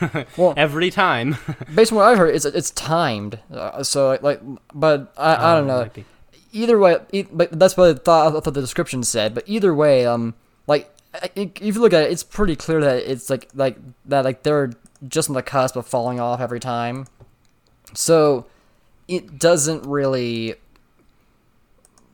[0.36, 1.36] well, Every time.
[1.74, 3.38] Based on what I've heard, it's it's timed.
[3.52, 4.40] Uh, so like,
[4.74, 5.90] but I, I don't Oh, know.
[5.94, 6.04] might.
[6.52, 9.34] Either way, e- but that's what I thought, I thought the description said.
[9.34, 10.34] But either way, um,
[10.66, 13.76] like I- I- if you look at it, it's pretty clear that it's like like
[14.06, 14.70] that like they're
[15.06, 17.06] just on the cusp of falling off every time.
[17.94, 18.46] So
[19.08, 20.54] it doesn't really.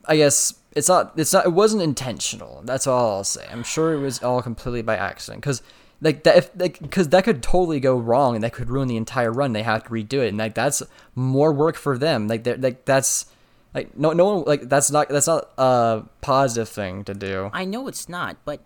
[0.06, 1.12] I guess it's not.
[1.16, 1.46] It's not.
[1.46, 2.62] It wasn't intentional.
[2.64, 3.46] That's all I'll say.
[3.50, 5.42] I'm sure it was all completely by accident.
[5.42, 5.62] Because
[6.00, 8.96] like that, if like because that could totally go wrong, and that could ruin the
[8.96, 9.52] entire run.
[9.52, 10.82] They have to redo it, and like that's
[11.14, 12.28] more work for them.
[12.28, 13.26] Like they're like that's
[13.74, 17.50] like no no one like that's not that's not a positive thing to do.
[17.52, 18.60] I know it's not, but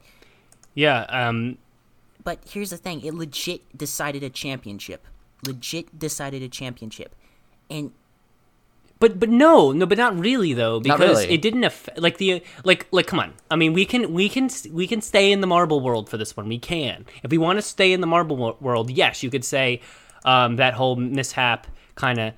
[0.74, 1.58] Yeah, um,
[2.22, 5.06] but here's the thing: it legit decided a championship.
[5.46, 7.14] Legit decided a championship,
[7.70, 7.92] and
[9.00, 11.34] But but no, no, but not really though, because really.
[11.34, 13.32] it didn't affect like the like like come on.
[13.50, 16.36] I mean, we can we can we can stay in the marble world for this
[16.36, 16.48] one.
[16.48, 17.06] We can.
[17.22, 19.80] If we want to stay in the marble wo- world, yes, you could say
[20.26, 22.34] um, that whole mishap kind of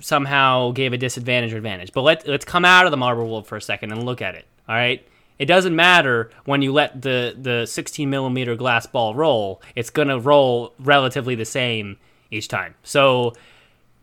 [0.00, 1.92] somehow gave a disadvantage or advantage.
[1.92, 4.34] But let let's come out of the marble world for a second and look at
[4.34, 4.46] it.
[4.68, 5.06] All right.
[5.38, 9.60] It doesn't matter when you let the the 16 millimeter glass ball roll.
[9.76, 11.98] It's gonna roll relatively the same
[12.30, 12.74] each time.
[12.84, 13.34] So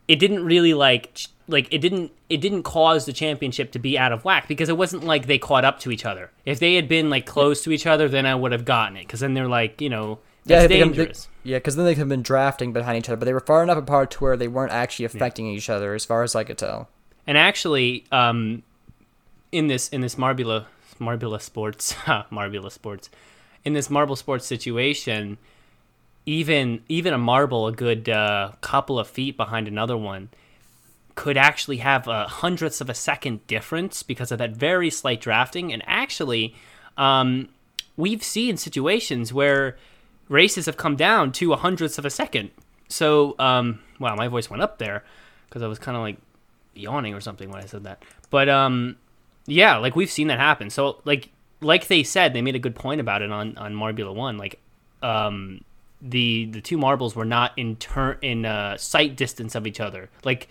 [0.07, 4.11] it didn't really like like it didn't it didn't cause the championship to be out
[4.11, 6.31] of whack because it wasn't like they caught up to each other.
[6.45, 9.01] If they had been like close to each other, then I would have gotten it
[9.07, 11.27] because then they're like you know that's they- they- dangerous.
[11.43, 13.63] yeah, because then they could have been drafting behind each other, but they were far
[13.63, 16.57] enough apart to where they weren't actually affecting each other, as far as I could
[16.57, 16.89] tell.
[17.25, 18.63] And actually, um,
[19.51, 20.65] in this in this Marbula
[20.99, 21.93] Marbula Sports
[22.31, 23.09] Marbula Sports,
[23.65, 25.37] in this marble sports situation,
[26.25, 30.29] even even a marble a good uh, couple of feet behind another one
[31.17, 35.73] could actually have a hundredths of a second difference because of that very slight drafting.
[35.73, 36.55] And actually,
[36.95, 37.49] um,
[37.97, 39.77] we've seen situations where
[40.29, 42.51] races have come down to a hundredths of a second.
[42.87, 45.03] So, um, wow, my voice went up there
[45.49, 46.17] because I was kind of like
[46.75, 48.03] yawning or something when I said that.
[48.29, 48.95] But um,
[49.47, 50.69] yeah, like we've seen that happen.
[50.69, 51.29] So like
[51.61, 54.37] like they said, they made a good point about it on on Marbula One.
[54.37, 54.59] Like
[55.01, 55.61] um,
[55.99, 60.11] the the two marbles were not in turn in uh, sight distance of each other.
[60.23, 60.47] Like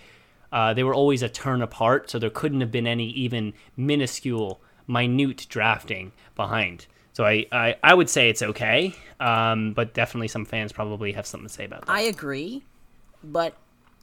[0.57, 4.59] uh, they were always a turn apart, so there couldn't have been any even minuscule,
[4.87, 6.87] minute drafting behind.
[7.13, 11.27] So I, I, I would say it's okay, um, but definitely some fans probably have
[11.27, 11.93] something to say about that.
[11.93, 12.63] I agree,
[13.23, 13.55] but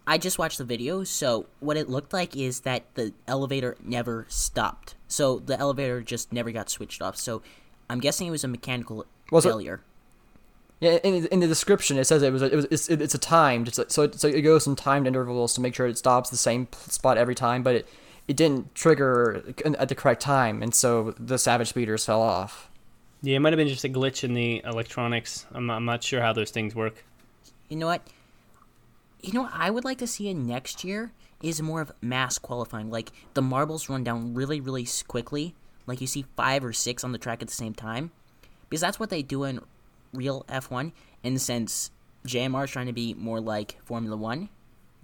[0.05, 4.27] I just watched the video, so what it looked like is that the elevator never
[4.29, 4.93] stopped.
[5.07, 7.17] So the elevator just never got switched off.
[7.17, 7.41] So
[7.89, 9.81] I'm guessing it was a mechanical Was it- failure.
[10.83, 13.17] Yeah, in, in the description it says it was a, it was it's, it's a
[13.17, 15.97] timed it's a, so it, so it goes in timed intervals to make sure it
[15.97, 17.87] stops the same spot every time, but it
[18.27, 22.69] it didn't trigger uh, at the correct time, and so the Savage speeders fell off.
[23.21, 25.45] yeah, it might have been just a glitch in the electronics.
[25.53, 27.05] I'm not, I'm not sure how those things work.
[27.69, 28.05] You know what?
[29.21, 32.37] You know what I would like to see in next year is more of mass
[32.37, 32.91] qualifying.
[32.91, 35.55] Like the marbles run down really, really quickly.
[35.87, 38.11] Like you see five or six on the track at the same time,
[38.69, 39.61] because that's what they do in
[40.13, 40.91] real F1.
[41.23, 41.91] And since
[42.25, 44.49] JMR is trying to be more like Formula One,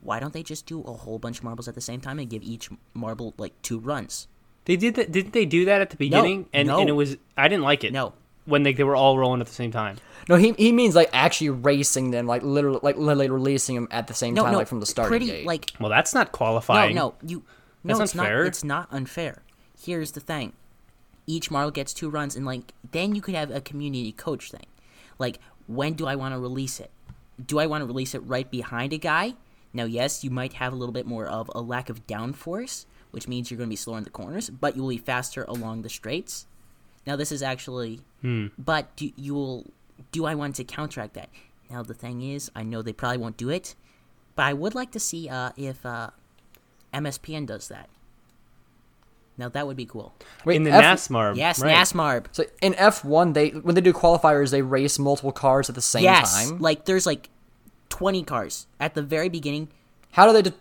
[0.01, 2.29] why don't they just do a whole bunch of marbles at the same time and
[2.29, 4.27] give each marble like two runs?
[4.65, 5.11] They did that.
[5.11, 6.47] Didn't they do that at the beginning?
[6.53, 6.79] and no.
[6.79, 7.91] and it was I didn't like it.
[7.91, 8.13] No.
[8.45, 9.97] when they, they were all rolling at the same time.
[10.27, 14.07] No, he he means like actually racing them, like literally like literally releasing them at
[14.07, 15.07] the same No, time, no, like from the start.
[15.09, 15.45] pretty gate.
[15.45, 16.95] like Well, that's not No, qualifying.
[16.95, 17.43] no, no, you.
[17.83, 18.25] No, That's it's not.
[18.25, 18.45] unfair.
[18.45, 19.41] It's not unfair.
[19.81, 20.53] Here's the thing:
[21.25, 24.65] each model gets two runs, and like then you could have a community coach thing.
[25.19, 26.89] Like, when do I want to release it?
[27.45, 29.35] Do I want to release it right behind a guy?
[29.73, 33.27] Now, yes, you might have a little bit more of a lack of downforce, which
[33.27, 35.83] means you're going to be slower in the corners, but you will be faster along
[35.83, 36.47] the straights.
[37.05, 38.01] Now, this is actually,
[38.57, 39.65] but do, you will.
[40.11, 41.29] Do I want to counteract that?
[41.69, 43.75] Now, the thing is, I know they probably won't do it,
[44.35, 46.09] but I would like to see uh, if uh,
[46.93, 47.89] MSPN does that.
[49.39, 50.13] Now that would be cool.
[50.45, 51.35] Wait, in the F- NASMAR.
[51.35, 51.75] Yes, right.
[51.75, 52.25] NASMAR.
[52.31, 55.81] So in F one, they when they do qualifiers, they race multiple cars at the
[55.81, 56.59] same Yes, time.
[56.59, 57.29] like there's like
[57.89, 59.69] 20 cars at the very beginning.
[60.11, 60.55] How do they de-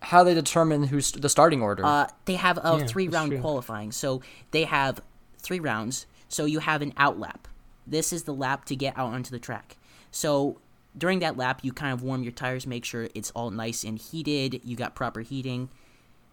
[0.00, 1.84] how do they determine who's the starting order?
[1.86, 3.40] Uh, they have a Yeah, three round true.
[3.40, 5.00] qualifying, so they have
[5.38, 6.06] three rounds.
[6.28, 7.48] So you have an out lap.
[7.86, 9.76] This is the lap to get out onto the track.
[10.10, 10.58] So
[10.96, 13.98] during that lap, you kind of warm your tires, make sure it's all nice and
[13.98, 14.60] heated.
[14.64, 15.68] You got proper heating.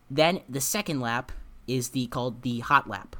[0.09, 1.31] Then the second lap
[1.68, 3.16] is the called the hot lap.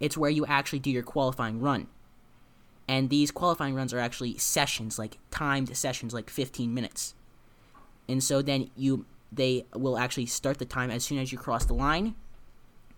[0.00, 1.86] It's where you actually do your qualifying run.
[2.88, 7.14] And these qualifying runs are actually sessions, like timed sessions, like 15 minutes.
[8.08, 11.64] And so then you they will actually start the time as soon as you cross
[11.64, 12.14] the line.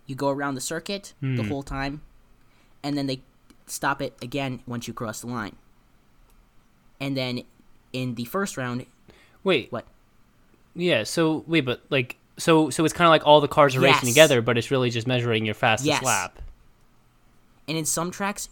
[0.07, 1.49] You go around the circuit the Hmm.
[1.49, 2.03] whole time,
[2.83, 3.23] and then they
[3.67, 5.57] stop it again once you cross the line.
[7.01, 7.43] And then
[7.93, 8.87] in the first round,
[9.43, 9.71] Wait.
[9.71, 9.87] what?
[10.75, 11.05] Yeah.
[11.05, 14.09] So wait, but like, so so it's kind of like all the cars are racing
[14.09, 16.03] together, but it's really just measuring your fastest Yes.
[16.03, 16.41] lap.
[17.69, 18.49] And in some tracks,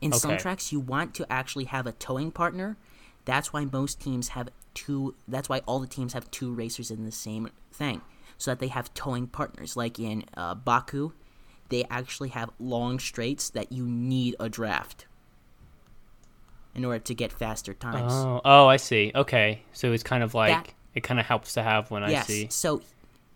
[0.00, 2.76] in some tracks, you want to actually have a towing partner.
[3.24, 5.14] That's why most teams have two.
[5.26, 8.02] That's why all the teams have two racers in the same thing,
[8.38, 9.76] so that they have towing partners.
[9.76, 11.12] Like in uh, Baku,
[11.70, 15.06] they actually have long straights that you need a draft
[16.74, 18.12] in order to get faster times.
[18.12, 19.12] Oh, oh, I see.
[19.14, 22.02] Okay, so it's kind of like That- it kind of helps to have one.
[22.04, 22.26] I yes.
[22.26, 22.46] see.
[22.50, 22.82] So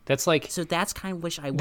[0.09, 1.53] That's like so that's kind of wish I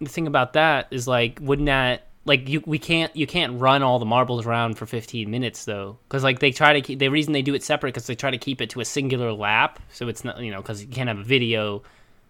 [0.00, 3.82] the thing about that is like, wouldn't that like you we can't you can't run
[3.82, 5.98] all the marbles around for 15 minutes though.
[6.08, 8.30] Because like they try to keep the reason they do it separate because they try
[8.30, 11.08] to keep it to a singular lap so it's not you know because you can't
[11.08, 11.82] have a video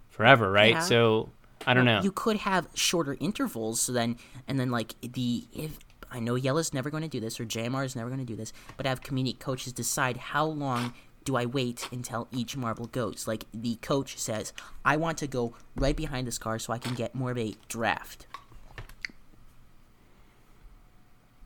[0.09, 0.75] forever right?
[0.75, 0.81] Yeah.
[0.81, 1.31] so
[1.67, 2.01] i don't know.
[2.03, 4.17] You could have shorter intervals, so then
[4.47, 5.79] and then like the if
[6.11, 8.37] I know Jelle's never going to do this or JMR is never going to do
[8.37, 10.95] this, but have community coaches decide how long
[11.29, 13.29] do I wait until each marble goes.
[13.29, 16.95] Like the coach says, I want to go right behind this car so I can
[16.95, 18.27] get more of a draft.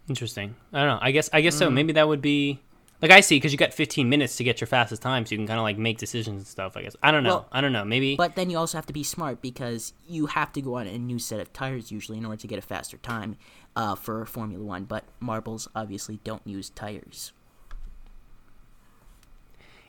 [0.08, 0.54] Interesting.
[0.72, 0.98] I don't know.
[1.00, 1.58] I guess I guess Mm.
[1.58, 1.70] so.
[1.70, 2.60] Maybe that would be
[3.00, 5.38] like I see because you got 15 minutes to get your fastest time, so you
[5.38, 6.76] can kind of like make decisions and stuff.
[6.76, 7.30] I guess I don't know.
[7.30, 7.84] Well, I don't know.
[7.84, 10.86] Maybe But then you also have to be smart because you have to go on
[10.86, 13.36] a new set of tires usually in order to get a faster time
[13.74, 14.84] uh, for Formula One.
[14.84, 17.32] But marbles obviously don't use tires.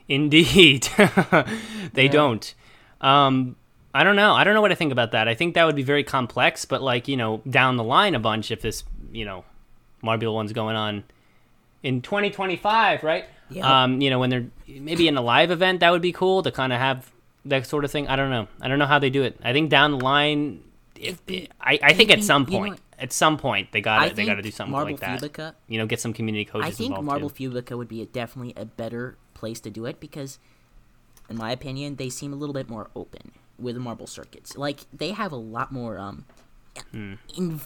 [0.08, 0.88] Indeed
[1.92, 2.54] they don't.
[3.00, 3.56] Um,
[3.92, 4.34] I don't know.
[4.34, 5.28] I don't know what I think about that.
[5.28, 8.18] I think that would be very complex, but like you know, down the line a
[8.18, 9.44] bunch if this you know,
[10.02, 11.04] Marble one's going on
[11.82, 13.26] in 2025, right?
[13.50, 13.84] Yeah.
[13.84, 16.50] Um, you know, when they're maybe in a live event, that would be cool to
[16.50, 17.12] kind of have
[17.44, 18.08] that sort of thing.
[18.08, 18.48] I don't know.
[18.60, 19.38] I don't know how they do it.
[19.44, 20.62] I think down the line,
[20.98, 21.20] if,
[21.60, 24.42] I, I think at some point, at some point they got to they got to
[24.42, 25.20] do something Marble like that.
[25.20, 27.50] Fubica- You know, get some community coaches I think involved Marble too.
[27.50, 30.38] Fubica would be a, definitely a better place to do it because,
[31.28, 34.56] in my opinion, they seem a little bit more open with the marble circuits.
[34.56, 36.24] Like they have a lot more um,
[36.90, 37.14] Hmm.
[37.36, 37.60] in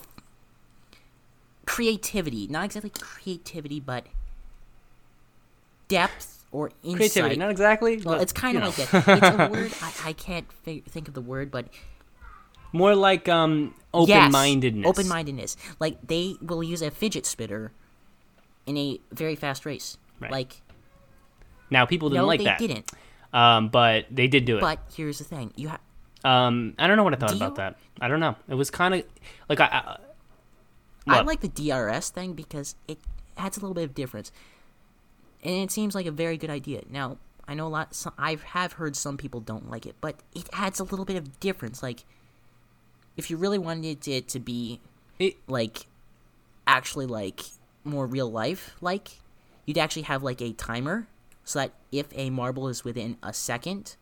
[1.67, 2.47] creativity.
[2.49, 4.07] Not exactly creativity, but
[5.89, 6.97] depth or insight.
[6.97, 7.97] Creativity, not exactly.
[8.03, 8.69] well, it's kind of know.
[8.69, 9.73] like a, it's a word.
[9.83, 11.67] I, I can't fi- think of the word, but
[12.73, 14.85] more like um open-mindedness.
[14.85, 15.57] Yes, open-mindedness.
[15.81, 17.73] Like they will use a fidget spinner
[18.67, 19.97] in a very fast race.
[20.21, 20.31] Right.
[20.33, 20.61] Like
[21.71, 22.59] Now people didn't no, like they that.
[22.59, 22.91] didn't.
[23.33, 24.61] Um, but they did do it.
[24.61, 25.81] But here's the thing: you have
[26.25, 27.77] um, I don't know what I thought Do about you- that.
[28.01, 28.37] I don't know.
[28.49, 29.05] It was kind of
[29.49, 29.67] like I.
[29.67, 29.99] I
[31.07, 32.99] I like the DRS thing because it
[33.37, 34.31] adds a little bit of difference,
[35.43, 36.83] and it seems like a very good idea.
[36.91, 37.17] Now
[37.47, 37.95] I know a lot.
[37.95, 41.17] Some, I have heard some people don't like it, but it adds a little bit
[41.17, 41.83] of difference.
[41.83, 42.05] Like
[43.17, 44.81] if you really wanted it to be
[45.19, 45.87] It- like
[46.67, 47.41] actually like
[47.85, 49.09] more real life like
[49.65, 51.07] you'd actually have like a timer
[51.49, 53.97] so that if a marble is within a second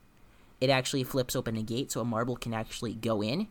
[0.61, 3.47] it actually flips open a gate so a marble can actually go in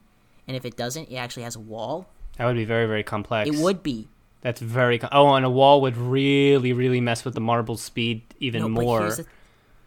[0.47, 3.49] and if it doesn't it actually has a wall that would be very very complex.
[3.49, 4.07] it would be
[4.41, 4.99] That's very.
[4.99, 8.69] Com- oh, and a wall would really really mess with the marble speed even no,
[8.69, 9.09] more.
[9.09, 9.25] the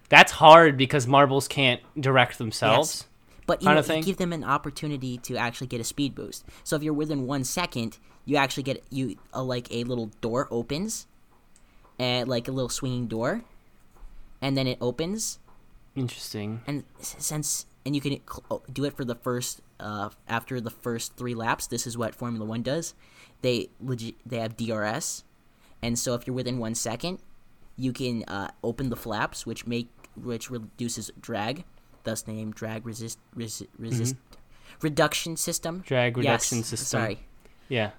[0.09, 3.01] That's hard because marbles can't direct themselves.
[3.01, 3.05] Yes.
[3.47, 6.45] But you know, you give them an opportunity to actually get a speed boost.
[6.65, 7.97] So if you're within one second,
[8.27, 11.07] you actually get you uh, like a little door opens,
[11.99, 13.45] and like a little swinging door,
[14.41, 15.39] and then it opens,
[15.95, 16.61] Interesting.
[16.67, 20.71] and since and you can cl- oh, do it for the first uh after the
[20.71, 21.67] first three laps.
[21.67, 22.95] This is what Formula One does.
[23.43, 25.25] They legit they have DRS,
[25.83, 27.19] and so if you're within one second,
[27.77, 31.65] you can uh, open the flaps, which make which reduces drag,
[32.05, 34.17] thus the name drag resist res, resist
[34.83, 35.77] reduction system.
[35.77, 35.87] Mm-hmm.
[35.87, 37.01] Drag reduction Yes, system.
[37.01, 37.19] Sorry.
[37.69, 37.91] Yeah,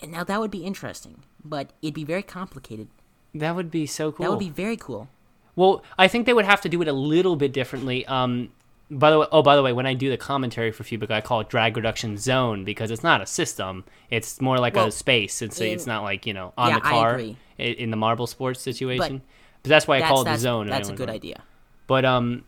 [0.00, 2.88] And now that would be interesting, but it'd be very complicated.
[3.34, 4.24] that would be so cool.
[4.24, 5.08] That would be very cool.
[5.56, 8.04] Well, I think they would have to do it a little bit differently.
[8.06, 8.50] Um,
[8.90, 11.20] by the way, oh, by the way, when I do the commentary for Fubic, I
[11.20, 14.92] call it drag reduction zone because it's not a system; it's more like Well, a
[14.92, 15.40] space.
[15.42, 17.20] It's it's not like you know on Yeah, the car
[17.58, 19.22] in the marble sports situation.
[19.62, 20.66] But, that's why I That's, call it the zone.
[20.66, 21.14] that's a good know.
[21.14, 21.42] idea.
[21.86, 22.44] But um,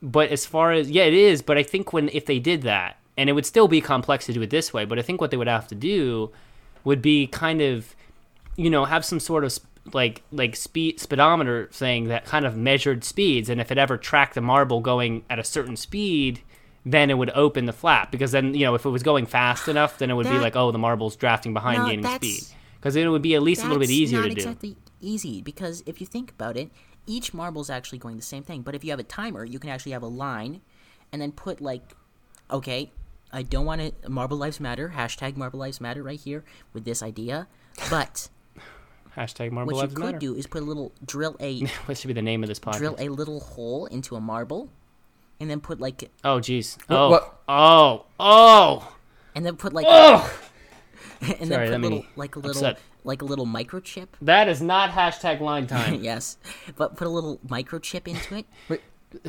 [0.00, 1.42] but as far as yeah, it is.
[1.42, 4.32] But I think when if they did that, and it would still be complex to
[4.32, 4.84] do it this way.
[4.84, 6.30] But I think what they would have to do
[6.84, 7.94] would be kind of,
[8.56, 9.58] you know, have some sort of
[9.92, 14.34] like like speed speedometer thing that kind of measured speeds, and if it ever tracked
[14.34, 16.40] the marble going at a certain speed.
[16.86, 19.68] Then it would open the flap because then you know if it was going fast
[19.68, 22.42] enough, then it would be like oh the marble's drafting behind No, gaining speed
[22.76, 24.32] because it would be at least a little bit easier to do.
[24.32, 26.70] exactly easy because if you think about it,
[27.06, 28.60] each marble's actually going the same thing.
[28.60, 30.60] But if you have a timer, you can actually have a line,
[31.10, 31.94] and then put like,
[32.50, 32.92] okay,
[33.32, 37.02] I don't want to Marble Lives Matter hashtag Marble Lives Matter right here with this
[37.02, 37.48] idea,
[37.88, 38.28] but
[39.16, 40.18] Hashtag Marble what you could Matter.
[40.18, 42.78] do is put a little drill a What should be the name of this podcast?
[42.78, 44.68] drill a little hole into a marble,
[45.40, 46.76] and then put like Oh, jeez.
[46.90, 48.96] Oh, what- oh, oh.
[49.34, 50.30] and then put like Oh!
[51.20, 52.78] and Sorry, then put little like a little upset.
[53.04, 54.08] like a little microchip.
[54.20, 55.94] That is not hashtag line time.
[56.02, 56.36] yes,
[56.76, 58.80] but put a little microchip into it.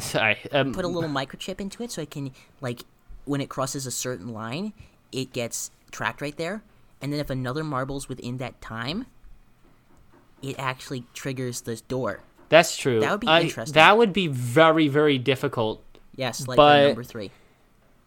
[0.02, 0.38] Sorry.
[0.52, 2.82] Um, Put a little microchip into it so it can like
[3.26, 4.74] when it crosses a certain line,
[5.12, 6.64] it gets tracked right there.
[7.04, 9.06] And then if another marble's within that time,
[10.46, 12.22] it actually triggers this door.
[12.50, 13.00] that's true.
[13.00, 13.74] That would be I- interesting.
[13.74, 15.82] That would be very, very difficult.
[16.16, 17.32] Yes, like But- number three.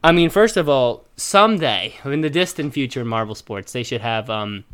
[0.04, 4.00] I mean, first of all, someday in the distant future, in Marble Sports, they should
[4.00, 4.64] have, um,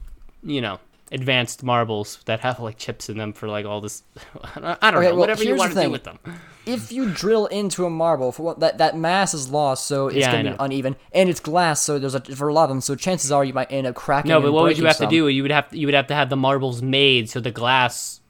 [0.42, 0.78] you know,
[1.10, 4.02] advanced marbles that have like chips in them for like all this.
[4.56, 6.18] I don't Okay, know, well, whatever you want to do with them.
[6.66, 10.16] If you drill into a marble, for what, that that mass is lost, so it's
[10.16, 12.68] Yeah, I gonna be uneven, and it's glass, so there's a for a lot of
[12.70, 12.80] them.
[12.80, 14.30] So chances are you might end up cracking.
[14.30, 15.08] No, but and what would you have some.
[15.08, 15.28] to do?
[15.28, 18.20] You would have you would have to have the marbles made so the glass,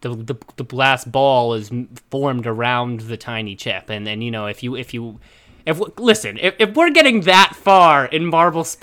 [0.00, 4.30] the the, the glass ball is m- formed around the tiny chip, and then you
[4.30, 5.20] know if you if you
[5.66, 8.64] if listen if, if we're getting that far in marble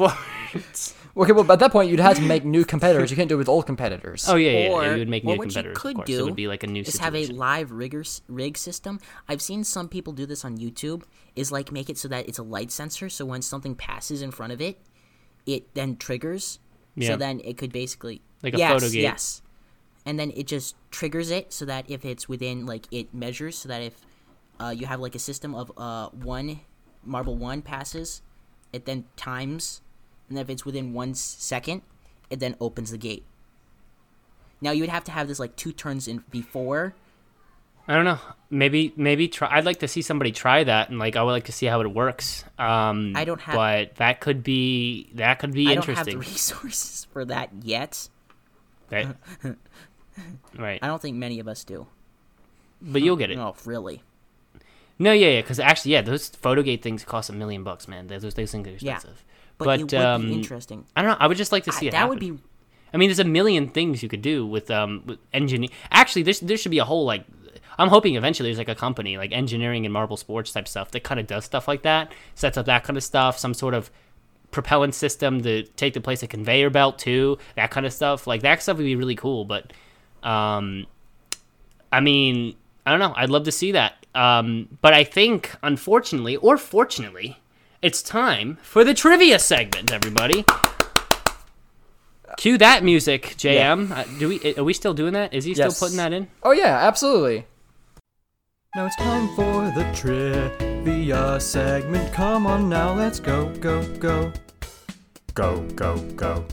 [0.54, 3.12] sports, Okay, well, at that point you'd have to make new competitors.
[3.12, 4.28] You can't do it with old competitors.
[4.28, 5.76] oh yeah, yeah, Or, yeah, you would make well, new what competitors.
[5.76, 7.14] you could of do it would be like a new is situation.
[7.14, 9.00] have a live rigger rig system.
[9.28, 11.04] I've seen some people do this on YouTube.
[11.36, 14.32] Is like make it so that it's a light sensor, so when something passes in
[14.32, 14.80] front of it,
[15.46, 16.60] it then triggers.
[16.96, 17.10] Yeah.
[17.10, 19.02] So then it could basically Like a yes, photo gate.
[19.02, 19.42] Yes.
[20.06, 23.70] And then it just triggers it so that if it's within like it measures so
[23.70, 23.94] that if
[24.60, 26.60] uh, you have like a system of uh, one
[27.04, 28.22] marble one passes,
[28.72, 29.82] it then times,
[30.30, 31.82] and if it's within one second,
[32.30, 33.24] it then opens the gate.
[34.62, 36.96] Now you would have to have this like two turns in before.
[37.88, 38.20] I don't know.
[38.50, 39.50] Maybe maybe try.
[39.52, 41.82] I'd like to see somebody try that, and like I would like to see how
[41.82, 42.46] it works.
[42.58, 46.12] Um, I don't have- but that could be that could be I don't have the
[46.12, 46.20] interesting.
[46.20, 48.08] resources for that yet.
[48.90, 49.08] Right.
[50.58, 50.80] right.
[50.82, 51.88] I don't think many of us do.
[52.82, 53.38] But you'll get it.
[53.38, 54.02] Oh, really.
[55.00, 55.42] No, yeah, yeah.
[55.42, 58.08] Because actually, yeah, those photogate things cost a million bucks, man.
[58.08, 59.00] Those those things are Yeah.
[59.66, 60.86] But, But, um, interesting.
[60.96, 61.18] I don't know.
[61.20, 61.92] I would just like to I- see it.
[61.92, 62.38] that would be
[62.94, 65.70] I mean, there's a million things you could do with um with engineer.
[65.92, 67.26] Actually, there's there should be a whole like.
[67.80, 71.04] I'm hoping eventually there's like a company like engineering and marble sports type stuff that
[71.04, 73.90] kind of does stuff like that, sets up that kind of stuff, some sort of
[74.52, 78.28] propellant system to take the place of conveyor belt too, that kind of stuff.
[78.28, 79.44] Like that stuff would be really cool.
[79.44, 79.74] But,
[80.22, 80.86] um,
[81.92, 82.56] I mean,
[82.86, 83.14] I don't know.
[83.16, 84.06] I'd love to see that.
[84.14, 87.40] Um, but I think unfortunately or fortunately,
[87.84, 89.92] it's time for the trivia segment.
[89.92, 90.46] Everybody.
[92.38, 93.92] Cue that music, JM.
[93.92, 94.56] Uh, do we?
[94.58, 95.34] Are we still doing that?
[95.34, 95.76] Is he Yes.
[95.78, 96.28] still putting that in?
[96.42, 97.46] Oh yeah, absolutely.
[98.76, 102.12] Now it's time for the trivia segment.
[102.12, 104.34] Come on now, let's go, go, go.
[105.36, 106.46] Go, go, go.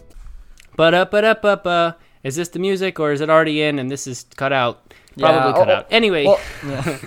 [0.77, 1.67] But up, but up, up.
[1.67, 4.93] Uh, is this the music or is it already in and this is cut out?
[5.19, 5.87] Probably Yeah, cut oh, out.
[5.91, 6.99] Anyway, Well, yeah.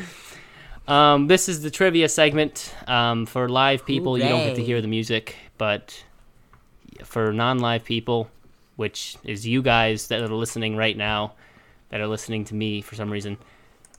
[0.88, 2.74] Um, this is the trivia segment.
[2.88, 6.04] Um, for live people, you don't get to hear the music, but
[7.04, 8.30] for non-live people,
[8.76, 11.34] which is you guys that are listening right now,
[11.90, 13.38] that are listening to me for some reason,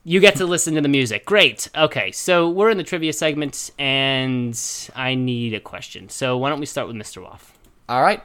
[0.05, 1.25] you get to listen to the music.
[1.25, 1.71] Great.
[1.75, 4.59] Okay, so we're in the trivia segment, and
[4.95, 6.11] I need a question.
[6.11, 7.23] So why don't we start with Mr.
[7.23, 7.57] Waff?
[7.89, 8.23] All right.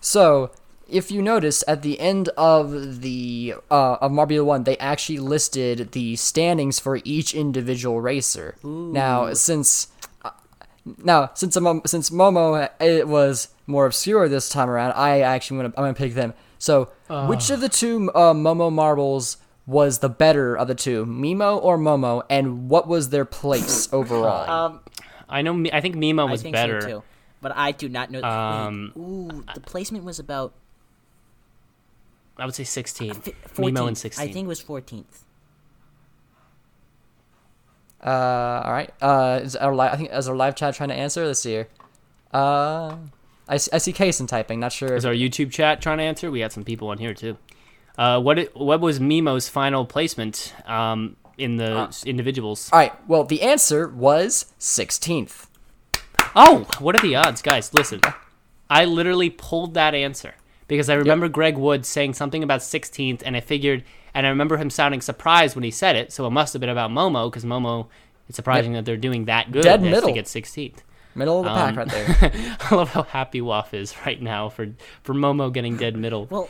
[0.00, 0.50] So,
[0.92, 5.92] if you notice at the end of the uh, of Marbula One, they actually listed
[5.92, 8.54] the standings for each individual racer.
[8.62, 9.88] Now, since
[10.24, 10.30] uh,
[11.02, 15.68] now since um, since Momo it was more obscure this time around, I actually gonna
[15.76, 16.34] I'm gonna pick them.
[16.58, 16.90] So,
[17.26, 21.78] which of the two uh, Momo marbles was the better of the two, Mimo or
[21.78, 24.48] Momo, and what was their place overall?
[24.50, 24.80] um
[25.28, 25.64] I know.
[25.72, 26.80] I think Mimo was I was think better.
[26.82, 27.02] so too.
[27.40, 28.20] But I do not know.
[28.20, 30.52] wait, Um, ooh, the placement was about
[32.38, 33.14] I would say 16.
[33.14, 34.28] fi- Mimo and 16.
[34.28, 35.04] I think it was 14th.
[38.04, 38.90] Uh, all right.
[39.00, 41.24] Uh, is our li- I think is our live chat trying to answer?
[41.26, 41.68] Let's see here.
[42.34, 42.96] Uh,
[43.48, 44.58] I, see- I see Kason typing.
[44.60, 44.94] Not sure.
[44.96, 46.30] Is our YouTube chat trying to answer?
[46.30, 47.36] We had some people on here too.
[47.96, 52.70] Uh, what it, what was Mimo's final placement um, in the Uh, individuals?
[52.72, 53.08] All right.
[53.08, 55.46] Well, the answer was 16th.
[56.34, 57.72] Oh, what are the odds, guys?
[57.74, 58.00] Listen,
[58.70, 60.34] I literally pulled that answer
[60.72, 64.56] because I remember Greg Woods saying something about 16th, and I figured, and I remember
[64.56, 66.12] him sounding surprised when he said it.
[66.12, 67.88] So it must have been about Momo because Momo.
[68.28, 70.08] It's surprising that they're doing that good Dead middle.
[70.08, 70.78] to get 16th.
[71.14, 72.56] Middle of the pack Um, right there.
[72.70, 74.68] I love how happy Waff is right now for
[75.02, 76.26] for Momo getting dead middle.
[76.30, 76.48] Well,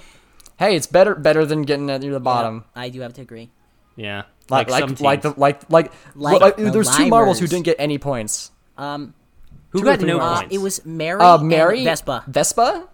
[0.59, 2.64] hey, it's better better than getting at near the bottom.
[2.77, 3.51] I do have to agree.
[3.97, 4.23] Yeah.
[4.49, 7.64] Like Like like like, the like like, Like like, the there's two marbles who didn't
[7.64, 8.53] get any points.
[8.79, 9.14] Um,
[9.70, 10.23] Who got three no more.
[10.29, 10.55] uh, points?
[10.55, 12.23] it was Mary, Uh, and Mary Vespa.
[12.29, 12.89] Vespa.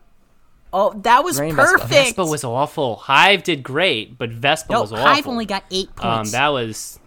[0.72, 1.78] Oh, that was Mary and Vespa.
[1.78, 1.90] perfect.
[1.90, 2.96] Vespa was awful.
[2.96, 5.04] Hive did great, but Vespa no, was awful.
[5.06, 6.32] Hive only got eight Um, points.
[6.32, 6.98] that was.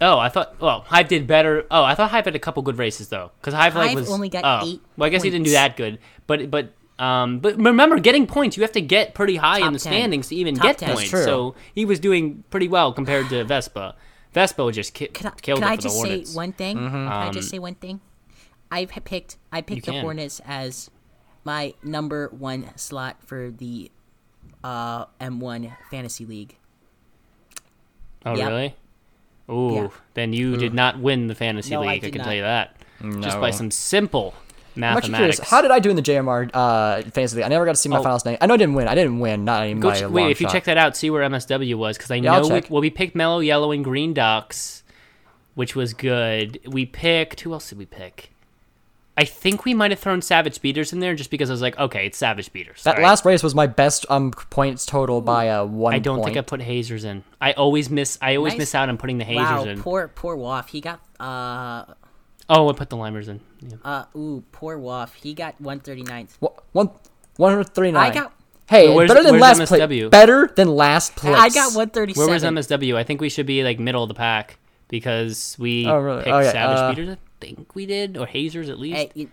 [0.00, 0.60] Oh, I thought.
[0.60, 1.66] Well, Hive did better.
[1.70, 4.10] Oh, I thought Hive had a couple good races though, because Hive, like Hive was
[4.10, 4.66] only got oh.
[4.66, 8.26] eight Well, I guess he didn't do that good, but but um, but remember, getting
[8.26, 9.92] points, you have to get pretty high Top in the 10.
[9.92, 10.94] standings to even Top get 10.
[10.94, 11.10] Points.
[11.10, 13.96] So he was doing pretty well compared to Vespa.
[14.32, 16.76] Vespa just ki- Can I, killed can it I for just say one thing?
[16.76, 18.00] Can I just Um, say one thing?
[18.70, 20.02] I've picked I picked the can.
[20.02, 20.90] Hornets as
[21.44, 23.90] my number one slot for the
[24.62, 26.56] uh, M1 Fantasy League.
[28.26, 28.48] oh, yep.
[28.48, 28.74] really?
[29.50, 29.88] Ooh, Yeah.
[30.14, 31.90] then you did not win the fantasy No, league.
[31.90, 32.24] I, did can not.
[32.24, 32.76] tell you that.
[33.20, 34.32] Just by some simple
[34.76, 35.36] I'm actually mathematics.
[35.36, 35.50] curious.
[35.50, 37.44] How did I do in the JMR uh, fantasy league?
[37.44, 38.02] I never got to see my Oh.
[38.02, 38.38] finals name.
[38.40, 38.88] I know I didn't win.
[38.88, 39.44] I didn't win.
[39.44, 41.22] Not even Go by ch- a wait, long if you check that out, see where
[41.28, 44.82] MSW was because I Yeah, know we, well we picked mellow yellow and green ducks,
[45.54, 46.58] which was good.
[46.66, 48.30] We picked who else did we pick?
[49.16, 51.78] I think we might have thrown Savage Speeders in there just because I was like,
[51.78, 52.82] okay, it's Savage Speeders.
[52.82, 53.08] that all right.
[53.08, 55.94] last race was my best um points total by uh, one.
[55.94, 56.26] I don't point.
[56.34, 57.22] think I put hazers in.
[57.40, 58.18] I always miss.
[58.20, 58.58] I always Nice.
[58.58, 59.80] miss out on putting the hazers wow, in.
[59.82, 60.68] poor poor Waff.
[60.70, 61.84] He got uh
[62.48, 63.40] oh, I put the limers in.
[63.60, 63.76] Yeah.
[63.84, 65.14] uh ooh poor Waff.
[65.14, 66.30] He got 139th.
[66.40, 66.90] Wha- one
[67.36, 68.10] one hundred thirty nine.
[68.10, 68.32] I got
[68.66, 69.80] Hey, Where's- better than where's last place.
[69.82, 70.10] MSW?
[70.10, 71.36] Better than last place.
[71.36, 72.16] I got 137.
[72.18, 72.96] Where was MSW?
[72.96, 74.58] I think we should be like middle of the pack
[74.88, 76.24] because we Oh, really?
[76.24, 77.16] picked Oh, yeah, Savage uh, Speeders.
[77.52, 78.96] I think we did, or hazers at least.
[78.96, 79.30] Hey, you-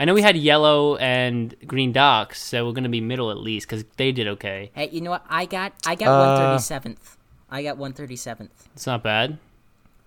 [0.00, 3.66] I know we had yellow and green ducks, so we're gonna be middle at least
[3.68, 4.70] because they did okay.
[4.74, 5.24] hey, you know what?
[5.28, 7.16] I got I got Uh, 137th.
[7.50, 8.48] I got 137th.
[8.74, 9.38] It's not bad.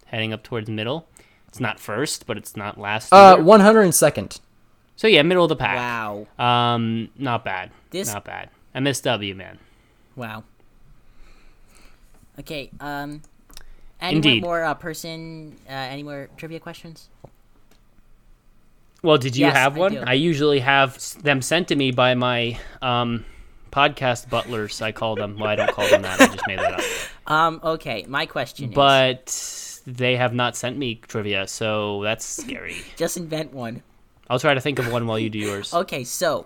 [0.08, 1.08] Heading up towards middle.
[1.48, 3.14] It's not first, but it's not last.
[3.14, 4.40] uh one hundred and second.
[4.98, 5.78] so yeah, middle of the pack.
[5.78, 6.28] Wow.
[6.38, 7.72] Um, not bad.
[7.92, 8.50] This- not bad.
[8.76, 9.60] MSW man.
[10.18, 10.44] Wow.
[12.40, 13.22] Okay, um
[14.02, 14.44] any Indeed.
[14.44, 17.08] more uh, person uh, any more trivia questions?
[19.02, 19.94] Well, did you Yes, have one?
[19.94, 20.04] do.
[20.06, 23.26] I usually have them sent to me by my um
[23.72, 24.82] podcast butlers.
[24.82, 25.38] I call them.
[25.38, 26.20] Well, I don't call them that.
[26.22, 26.82] I just made that up.
[27.28, 32.78] Um okay, my question is But they have not sent me trivia, so that's scary.
[32.98, 33.82] just invent one.
[34.30, 35.74] I'll try to think of one while you do yours.
[35.86, 36.46] Okay, so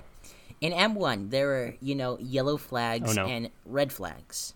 [0.62, 3.28] in M1 there are, you know, yellow flags Oh, no.
[3.28, 4.54] and red flags.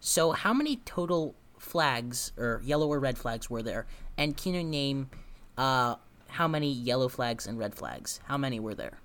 [0.00, 3.86] So how many total flags or yellow or red flags were there?
[4.18, 5.08] And can you name
[5.56, 5.94] uh
[6.32, 8.20] how many yellow flags and red flags?
[8.24, 8.98] How many were there?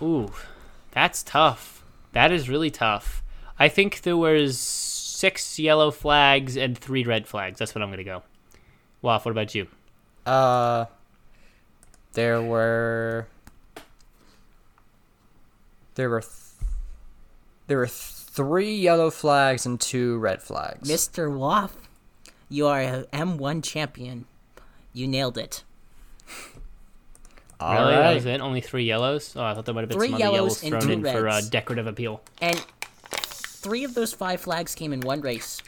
[0.00, 0.30] Ooh,
[0.92, 1.84] that's tough.
[2.12, 3.22] That is really tough.
[3.58, 7.58] I think there was six yellow flags and three red flags.
[7.58, 8.22] That's what I'm gonna go.
[9.02, 9.66] Waff, what about you?
[10.24, 10.86] Uh,
[12.12, 13.26] there were
[15.94, 16.32] there were th-
[17.66, 20.88] there were three yellow flags and two red flags.
[20.88, 21.34] Mr.
[21.34, 21.74] Waff,
[22.48, 24.26] you are a M1 champion.
[24.96, 25.62] You nailed it.
[27.60, 27.92] All really?
[27.94, 28.14] That right.
[28.14, 28.40] was it?
[28.40, 29.34] Only three yellows?
[29.36, 31.12] Oh, I thought there might have been Three some other yellows yellows thrown two in
[31.14, 32.22] for uh, decorative appeal.
[32.40, 32.56] And
[33.10, 35.60] three of those five flags came in one race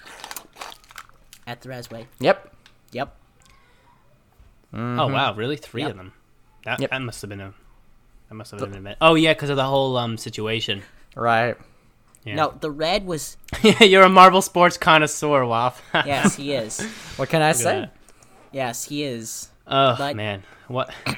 [1.46, 2.06] at the Razzway.
[2.20, 2.54] Yep.
[2.92, 3.14] Yep.
[4.72, 5.56] Oh wow, really?
[5.56, 5.90] Three Yep.
[5.90, 6.12] of them.
[6.64, 6.90] That, Yep.
[6.90, 7.52] that must have been a.
[8.30, 8.98] That must have been an event.
[9.02, 10.82] Oh yeah, because of the whole um situation.
[11.14, 11.54] Right.
[12.24, 12.34] Yeah.
[12.34, 15.82] No, the red was Yeah, You're a Marble sports connoisseur, Waff.
[15.94, 16.80] yes, he is.
[17.16, 17.90] What can I Look say?
[18.52, 18.56] That.
[18.56, 19.48] Yes, he is.
[19.66, 20.92] Oh But- man, what?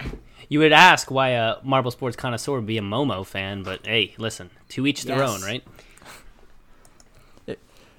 [0.52, 4.14] You would ask why a Marble sports connoisseur would be a Momo fan, but hey,
[4.18, 5.30] listen, to each their Yes.
[5.30, 5.62] own, right?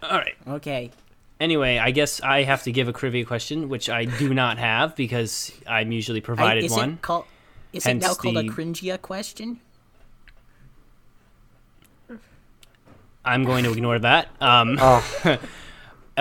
[0.04, 0.36] All right.
[0.46, 0.92] Okay.
[1.40, 4.98] Anyway, I guess I have to give a trivia question, which I do not have
[4.98, 6.90] because I'm usually I, provided is one.
[6.96, 7.24] it called?
[7.72, 9.62] Is it now called a cringia question?
[13.24, 14.28] I'm going to ignore that.
[14.42, 15.02] Um, Oh,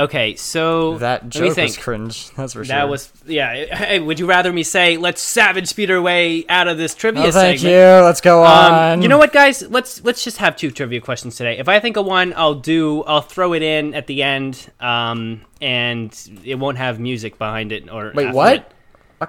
[0.05, 2.31] okay, so that joke was cringe.
[2.37, 2.75] That's for sure.
[2.77, 3.75] That was yeah.
[3.77, 7.23] Hey, would you rather me say let's savage speed our way out of this trivia
[7.23, 7.75] Oh, thank segment?
[7.75, 8.05] you.
[8.05, 8.93] Let's go on.
[8.99, 9.63] Um, you know what, guys?
[9.63, 11.59] Let's let's just have two trivia questions today.
[11.59, 13.03] If I think of one, I'll do.
[13.05, 16.13] I'll throw it in at the end, um, and
[16.45, 17.91] it won't have music behind it.
[17.91, 18.55] Or Wait, what?
[18.57, 18.73] it.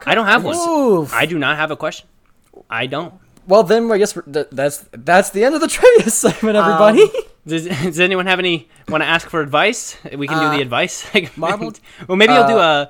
[0.05, 0.55] I don't have one.
[0.55, 1.13] Oof.
[1.13, 2.07] I do not have a question.
[2.69, 3.13] I don't.
[3.47, 7.11] Well, then I guess that's that's the end of the trivia segment, Um, everybody.
[7.45, 9.97] Does, does anyone have any want to ask for advice?
[10.15, 10.93] We can Uh, do the advice.
[11.11, 11.37] segment.
[11.37, 11.73] Marvel-
[12.07, 12.85] well, maybe I'll do Uh,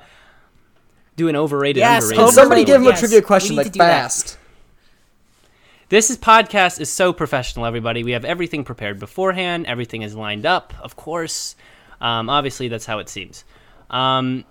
[1.16, 2.16] do an overrated, Yes, underrated.
[2.16, 2.34] Can overrated.
[2.34, 3.78] somebody give him yes, a trivia question like to that.
[4.02, 4.38] fast?
[5.90, 8.02] This is podcast is so professional, everybody.
[8.02, 9.66] We have everything prepared beforehand.
[9.66, 11.54] Everything is lined up, of course.
[12.00, 13.44] Um, obviously, that's how it seems.
[13.90, 14.44] Um,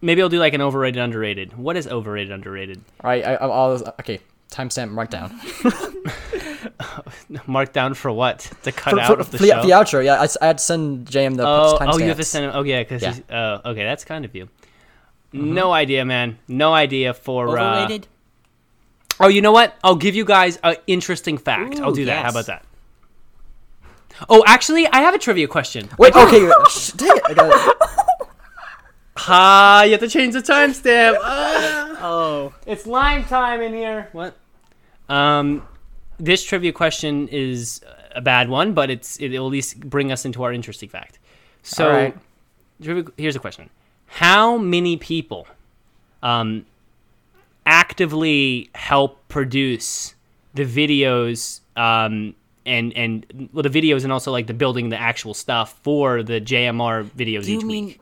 [0.00, 1.56] maybe I'll do like an overrated, underrated.
[1.58, 2.80] What is overrated, underrated?
[3.04, 4.20] All right, I, I'll, I'll okay.
[4.50, 5.32] Timestamp markdown.
[7.46, 8.50] Mark down for what?
[8.62, 9.62] To cut For, out for, of the for show.
[9.62, 11.94] the outro, yeah, I had to send JM the oh, timestamps.
[11.94, 12.52] oh, you have to send him.
[12.54, 13.12] Oh, yeah, because Yeah.
[13.14, 13.22] he's.
[13.30, 14.48] Oh, okay, that's kind of you.
[15.32, 15.54] Mm-hmm.
[15.54, 16.38] No idea, man.
[16.48, 17.58] No idea for.
[17.58, 17.98] Uh,
[19.20, 19.76] oh, you know what?
[19.84, 21.78] I'll give you guys an interesting fact.
[21.80, 22.24] I'll Ooh, do that.
[22.24, 22.64] How about that?
[24.28, 25.88] Oh, actually, I have a trivia question.
[25.98, 27.36] Wait, okay, sh- dang it,
[29.18, 29.30] I got it.
[29.30, 31.18] Ah, you have to change the timestamp.
[31.22, 31.98] Ah.
[32.00, 32.54] Oh.
[32.66, 34.08] It's lime time in here.
[34.12, 34.36] What?
[35.08, 35.66] Um,
[36.18, 37.80] this trivia question is
[38.14, 41.18] a bad one, but it's it'll at least bring us into our interesting fact.
[41.62, 42.16] So, All right.
[42.82, 43.70] trivia- here's a question:
[44.06, 45.46] How many people,
[46.22, 46.66] um,
[47.66, 50.14] actively help produce
[50.54, 52.34] the videos, um,
[52.66, 56.40] and and well, the videos and also like the building the actual stuff for the
[56.40, 58.00] JMR videos Do you each mean week?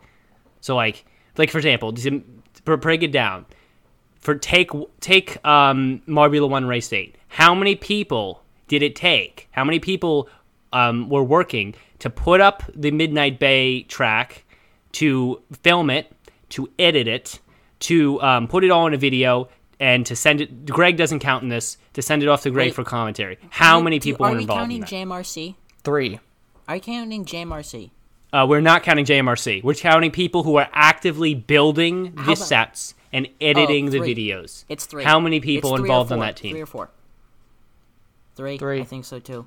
[0.67, 1.05] So like,
[1.39, 2.23] like for example, to
[2.64, 3.47] break it down.
[4.19, 7.14] For take take um, Marbula One Race Eight.
[7.29, 9.47] How many people did it take?
[9.53, 10.29] How many people
[10.73, 14.45] um, were working to put up the Midnight Bay track,
[14.93, 16.11] to film it,
[16.49, 17.39] to edit it,
[17.81, 19.49] to um, put it all in a video,
[19.79, 20.67] and to send it?
[20.67, 21.79] Greg doesn't count in this.
[21.93, 22.75] To send it off to Greg Wait.
[22.75, 23.39] for commentary.
[23.51, 24.91] How many do- people are were we involved counting in that?
[24.91, 25.55] JMRC?
[25.85, 26.19] Three.
[26.67, 27.93] Are you counting JMRC?
[28.33, 29.62] Uh, we're not counting JMRC.
[29.62, 34.14] We're counting people who are actively building the about- sets and editing the three.
[34.14, 34.64] videos.
[34.68, 35.05] It's three.
[35.05, 36.27] How many people It's three or involved on four.
[36.27, 36.53] that team?
[36.53, 36.91] Three or four.
[38.35, 38.59] Three.
[38.59, 38.81] Three.
[38.81, 39.47] I think so too.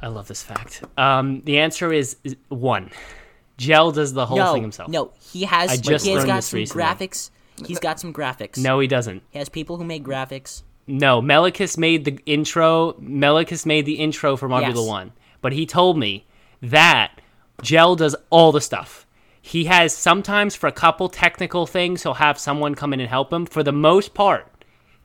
[0.00, 0.82] I love this fact.
[0.96, 2.90] Um, the answer is is one.
[3.56, 4.88] Jelle does the whole no, thing himself.
[4.88, 5.70] no, he has.
[5.70, 6.82] I just he has learned got this some recently.
[6.84, 7.30] graphics.
[7.66, 8.58] He's got some graphics.
[8.58, 9.22] No, he doesn't.
[9.30, 10.62] he has people who make graphics.
[10.86, 12.92] No, Melicus made the intro.
[13.00, 14.86] Melicus made the intro for Marbula Yes.
[14.86, 16.24] One, but he told me
[16.62, 17.20] that
[17.62, 19.06] Jelle does all the stuff.
[19.40, 23.32] He has sometimes for a couple technical things, he'll have someone come in and help
[23.32, 23.46] him.
[23.46, 24.46] For the most part,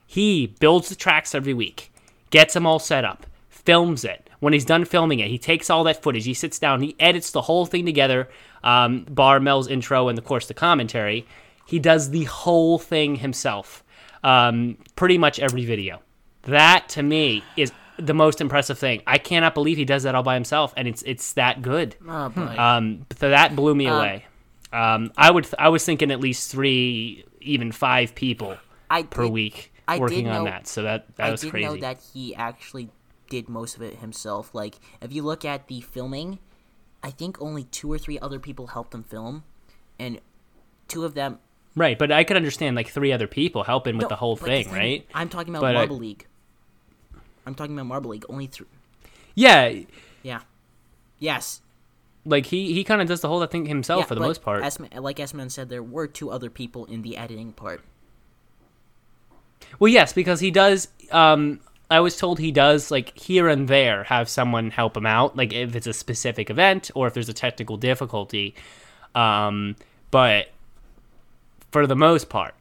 [0.06, 1.92] he builds the tracks every week,
[2.30, 4.28] gets them all set up, films it.
[4.40, 7.30] When he's done filming it, he takes all that footage, he sits down, he edits
[7.30, 8.28] the whole thing together,
[8.62, 11.26] um, bar Mel's intro and of course the commentary.
[11.66, 13.82] He does the whole thing himself,
[14.22, 16.02] um, pretty much every video.
[16.42, 19.02] That to me is the most impressive thing.
[19.06, 21.96] I cannot believe he does that all by himself, and it's it's that good.
[22.08, 22.56] Oh boy.
[22.58, 24.26] Um, so that blew me away.
[24.72, 28.56] Um, I would I was thinking at least three, even five people
[28.90, 30.66] I per did- week I working on know- that.
[30.66, 31.66] So that that I was did crazy.
[31.66, 32.90] know that he actually
[33.30, 34.54] did most of it himself.
[34.54, 36.38] Like, if you look at the filming,
[37.02, 39.44] I think only two or three other people helped him film,
[39.98, 40.20] and
[40.88, 41.38] two of them.
[41.76, 44.70] Right, but I could understand like three other people helping with the whole but thing,
[44.70, 45.06] right?
[45.14, 46.26] I'm talking about But Marble League.
[47.46, 48.24] I'm talking about Marble League.
[48.28, 48.66] Only three.
[49.34, 49.72] Yeah,
[50.22, 50.40] Yeah.
[51.18, 51.60] Yes.
[52.24, 54.62] like he he kind of does the whole thing himself yeah, for the most part.
[54.62, 57.82] Esma, like Esman said, there were two other people in the editing part.
[59.78, 60.88] Well, yes, because he does.
[61.10, 65.36] Um, I was told he does like here and there have someone help him out,
[65.36, 68.54] like if it's a specific event or if there's a technical difficulty.
[69.14, 69.76] Um,
[70.10, 70.48] but
[71.70, 72.54] for the most part,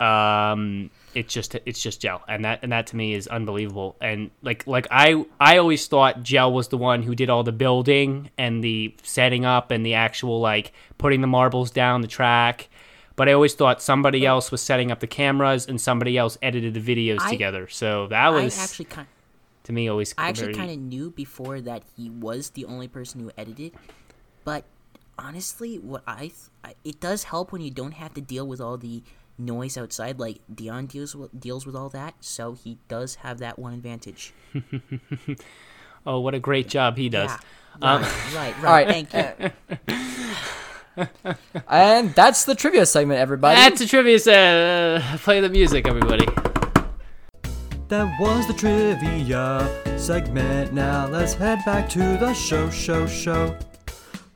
[0.00, 3.96] um, it's just it's just Jelle, and that and that to me is unbelievable.
[4.00, 7.52] And like like I I always thought Jelle was the one who did all the
[7.52, 12.68] building and the setting up and the actual like putting the marbles down the track.
[13.14, 16.74] But I always thought somebody else was setting up the cameras and somebody else edited
[16.74, 17.68] the videos I- together.
[17.68, 19.06] So that was I actually kind.
[19.64, 23.20] to me always I actually kind of knew before that he was the only person
[23.20, 23.72] who edited,
[24.44, 24.64] but
[25.18, 26.34] honestly, what I, th-
[26.64, 29.02] I it does help when you don't have to deal with all the
[29.38, 30.18] noise outside.
[30.18, 34.32] Like Dion deals with deals with all that, so he does have that one advantage.
[36.06, 37.30] oh what a great job he does.
[37.80, 38.62] Yeah, Um, right, right, right.
[38.62, 39.06] right.
[39.10, 39.86] Thank you.
[41.68, 43.56] And that's the trivia segment, everybody.
[43.56, 45.02] That's a trivia segment.
[45.02, 46.26] Uh, play the music, everybody.
[47.88, 50.72] That was the trivia segment.
[50.72, 53.56] Now let's head back to the show, show, show.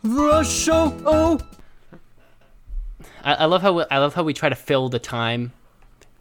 [0.03, 0.97] The show.
[1.05, 1.39] Oh,
[3.27, 5.53] I, I love how we, I love how we try to fill the time,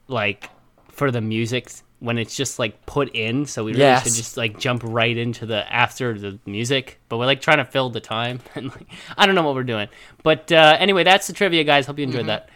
[0.08, 0.50] like
[0.92, 3.46] for the music when it's just like put in.
[3.46, 4.04] So we really Yes.
[4.04, 7.00] should just like jump right into the after the music.
[7.08, 8.88] But we're like trying to fill the time, and like
[9.18, 9.88] I don't know what we're doing.
[10.24, 11.86] But uh, anyway, that's the trivia, guys.
[11.86, 12.50] Hope you enjoyed that.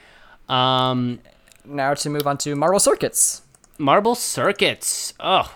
[0.54, 1.20] Um,
[1.66, 3.44] now to move on to Marble Circuits.
[3.78, 5.14] Marble circuits.
[5.20, 5.54] Oh,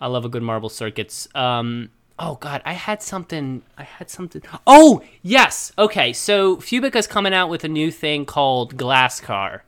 [0.00, 1.28] I love a good marble circuits.
[1.34, 3.62] Um, oh God, I had something.
[3.78, 4.42] I had something.
[4.66, 5.72] Oh yes.
[5.78, 9.64] Okay, so Fubica's coming out with a new thing called Glass Car,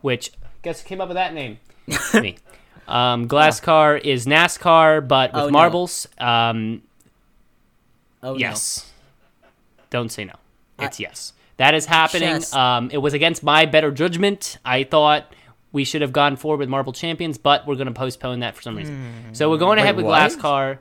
[0.00, 0.32] which
[0.62, 1.58] guess who came up with that name?
[2.14, 2.36] Me.
[2.86, 5.50] Um, Glass Car is NASCAR, but with Oh, no.
[5.52, 6.08] marbles.
[6.18, 6.82] Um,
[8.22, 8.38] Oh no.
[8.38, 8.90] yes.
[9.90, 10.34] Don't say no.
[10.78, 11.32] It's yes.
[11.58, 12.42] That is happening.
[12.52, 14.58] Um, it was against my better judgment.
[14.64, 15.32] I thought
[15.72, 18.62] we should have gone forward with Marble Champions, but we're going to postpone that for
[18.62, 19.02] some reason.
[19.32, 20.12] So we're going ahead with what?
[20.12, 20.78] Glass Car.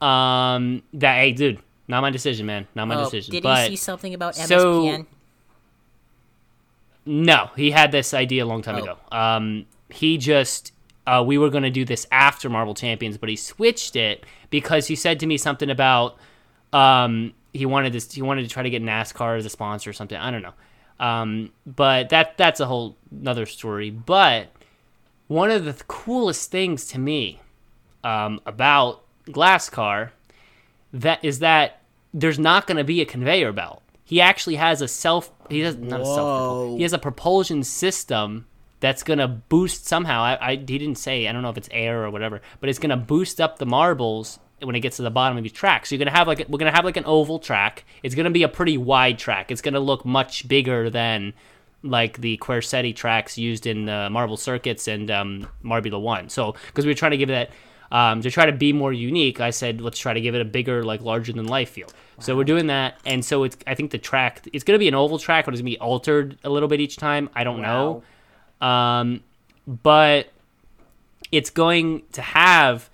[0.00, 3.32] Um, that hey, dude, not my decision, man, not my Oh, decision.
[3.32, 5.04] did but he see something about so-
[7.04, 8.82] no, he had this idea a long time Oh.
[8.82, 8.96] ago.
[9.12, 10.72] Um, he just
[11.06, 14.88] uh, we were going to do this after Marble Champions, but he switched it because
[14.88, 16.16] he said to me something about
[16.72, 18.12] um, he wanted this.
[18.12, 20.18] He wanted to try to get NASCAR as a sponsor or something.
[20.18, 20.52] I don't know.
[20.98, 23.88] Um, but that that's a whole another story.
[23.90, 24.48] But
[25.28, 27.40] one of the th- coolest things to me
[28.02, 30.12] um, about Glass Car
[30.92, 31.80] that is that
[32.14, 33.82] there's not going to be a conveyor belt.
[34.04, 35.30] He actually has a self.
[35.50, 36.76] He has not a self.
[36.76, 38.46] He has a propulsion system
[38.80, 40.22] that's going to boost somehow.
[40.22, 41.26] I, I he didn't say.
[41.26, 43.66] I don't know if it's air or whatever, but it's going to boost up the
[43.66, 45.84] marbles when it gets to the bottom of your track.
[45.84, 47.84] So you're going to have like we're going to have like an oval track.
[48.02, 49.50] It's going to be a pretty wide track.
[49.50, 51.34] It's going to look much bigger than
[51.82, 56.28] like the Quercetti tracks used in the Marble Circuits and um, Marbula One.
[56.28, 57.50] So because we were trying to give that
[57.90, 60.44] um, to try to be more unique, I said let's try to give it a
[60.44, 61.88] bigger, like larger than life feel.
[62.18, 64.88] So we're doing that, and so it's I think the track it's going to be
[64.88, 67.28] an oval track, but it's going to be altered a little bit each time.
[67.34, 68.02] I don't know,
[68.60, 69.22] um,
[69.66, 70.28] but
[71.30, 72.88] it's going to have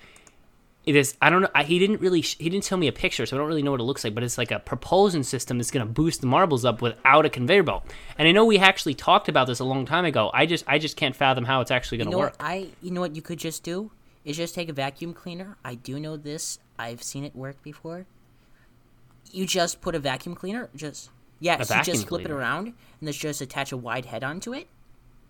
[0.85, 2.93] it is i don't know I, he didn't really sh- he didn't tell me a
[2.93, 5.23] picture so i don't really know what it looks like but it's like a propulsion
[5.23, 7.85] system that's going to boost the marbles up without a conveyor belt.
[8.19, 10.31] And i know we actually talked about this a long time ago.
[10.35, 12.37] I just i just can't fathom how it's actually going You to know work.
[12.39, 13.91] What I you know what you could just do
[14.25, 15.57] is just take a vacuum cleaner.
[15.65, 16.59] I do know this.
[16.79, 18.07] I've seen it work before.
[19.31, 21.11] You just put a vacuum cleaner, just
[21.41, 24.53] yeah, so you just flip it around and then just attach a wide head onto
[24.53, 24.69] it.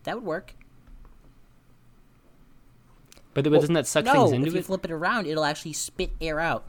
[0.05, 0.55] That would work.
[3.35, 4.41] but, but oh, doesn't that suck no, things into it?
[4.41, 6.65] If into you it flip it around, it'll actually spit air out.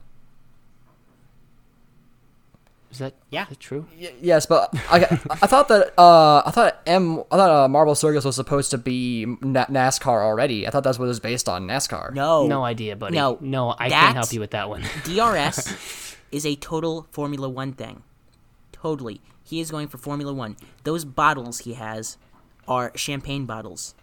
[2.93, 3.43] Is that Yeah.
[3.43, 4.99] is that true Y- yes, but I,
[5.41, 8.77] I thought that uh, I thought M I thought uh, Marble Circuits was supposed to
[8.77, 10.67] be Na- NASCAR already.
[10.67, 12.13] I thought that's what it was based on NASCAR.
[12.13, 16.45] No, no idea buddy no, no i can't help you with that one DRS is
[16.45, 18.03] a total Formula One thing.
[18.71, 20.55] Totally, he is going for Formula One.
[20.83, 22.17] Those bottles he has
[22.67, 23.95] are champagne bottles.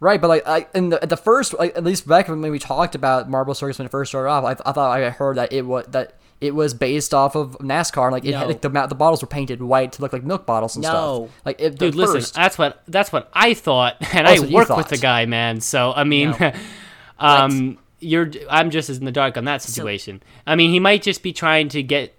[0.00, 2.94] Right, but like I in the the first like at least back when we talked
[2.94, 5.62] about Marble Circus when it first started off, I, I thought I heard that it
[5.62, 6.14] was that
[6.44, 8.12] it was based off of NASCAR.
[8.12, 10.76] Like it had, like the the bottles were painted white to look like milk bottles
[10.76, 10.88] and No.
[11.28, 11.36] stuff.
[11.46, 14.68] Like it, dude the listen that's what that's what i thought and That's i work
[14.68, 16.52] with the guy man so i mean No.
[17.18, 21.02] um you're i'm just as in the dark on that situation i mean he might
[21.02, 22.14] just be trying to get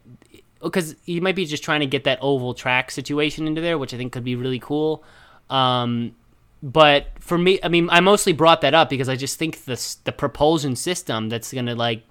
[0.64, 3.94] because he might be just trying to get that oval track situation into there which
[3.94, 5.04] i think could be really cool
[5.50, 6.16] um
[6.64, 9.96] but for me i mean i mostly brought that up because i just think the
[10.06, 12.04] the propulsion system that's gonna like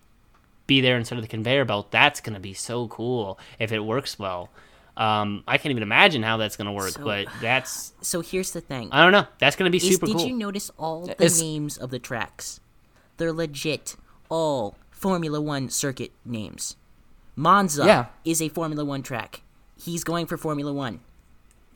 [0.66, 4.18] be there instead of the conveyor belt that's gonna be so cool if it works
[4.18, 4.48] well
[4.96, 8.60] um i can't even imagine how that's gonna work So- but that's So here's the
[8.60, 8.88] thing.
[8.92, 11.40] i don't know that's gonna be is, super did cool you notice all the It's-
[11.40, 12.60] names of the tracks?
[13.16, 13.94] They're legit,
[14.28, 16.76] all Formula One circuit names.
[17.36, 18.06] Monza Yeah.
[18.24, 19.42] is a Formula One track.
[19.76, 20.98] He's going for Formula One.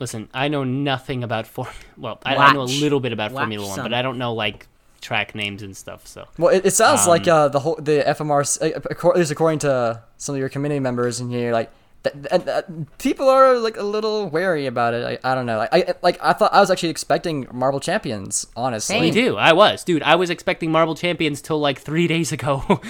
[0.00, 1.68] Listen, I know nothing about form.
[1.96, 3.84] Well, I, I know a little bit about Watch Formula One, some.
[3.84, 4.66] but I don't know like
[5.00, 6.06] track names and stuff.
[6.06, 9.30] So well, it, it sounds Um, like uh, the whole the FMR, uh, at least
[9.30, 11.70] according to some of your committee members in here, like.
[12.04, 12.64] th-
[12.98, 15.20] people are like a little wary about it.
[15.24, 15.58] I, I don't know.
[15.58, 18.46] Like I like I thought I was actually expecting Marble Champions.
[18.56, 19.36] Honestly, me too.
[19.36, 20.02] I was, dude.
[20.04, 22.80] I was expecting Marble Champions till like three days ago.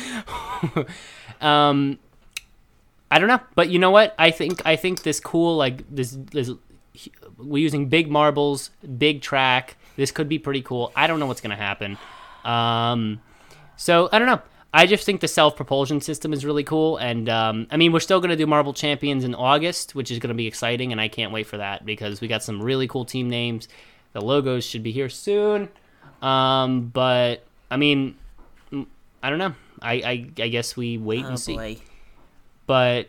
[1.41, 1.99] um,
[3.11, 4.15] I don't know, but you know what?
[4.19, 6.51] I think I think this cool like this this
[7.39, 9.77] we're using big marbles, big track.
[9.99, 10.93] This could be pretty cool.
[10.95, 11.99] I don't know what's gonna happen.
[12.45, 13.21] Um,
[13.77, 14.41] so I don't know.
[14.73, 17.99] I just think the self propulsion system is really cool, and um, I mean we're
[17.99, 21.33] still gonna do Marble Champions in August, which is gonna be exciting, and I can't
[21.33, 23.67] wait for that because we got some really cool team names.
[24.13, 25.69] The logos should be here soon.
[26.23, 28.15] Um, but I mean,
[28.73, 28.87] mm,
[29.21, 29.55] I don't know.
[29.83, 31.79] I I, I guess we wait Oh and see boy.
[32.67, 33.09] but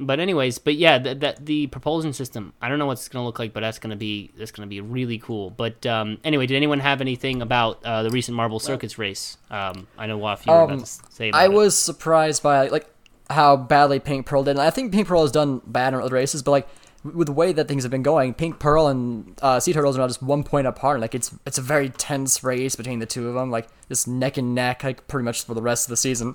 [0.00, 3.24] but anyways but yeah that the, the propulsion system i don't know what it's gonna
[3.24, 6.56] look like but that's gonna be that's gonna be really cool but um anyway did
[6.56, 10.52] anyone have anything about uh, the recent marble circuits race um i know Waff, you
[10.52, 11.52] were about Um, to say about I it.
[11.52, 12.86] was surprised by like
[13.28, 14.52] how badly Pink Pearl did.
[14.52, 16.68] And I think Pink Pearl has done bad in other races, but like
[17.04, 20.00] with the way that things have been going, Pink Pearl and uh, Sea Turtles are
[20.00, 20.98] now just one point apart.
[21.00, 24.36] Like it's it's a very tense race between the two of them, like just neck
[24.36, 26.34] and neck, like pretty much for the rest of the season.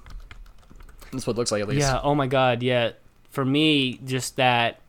[1.11, 1.81] That's what it looks like at least.
[1.81, 2.91] yeah oh my god yeah
[3.35, 4.79] for me just that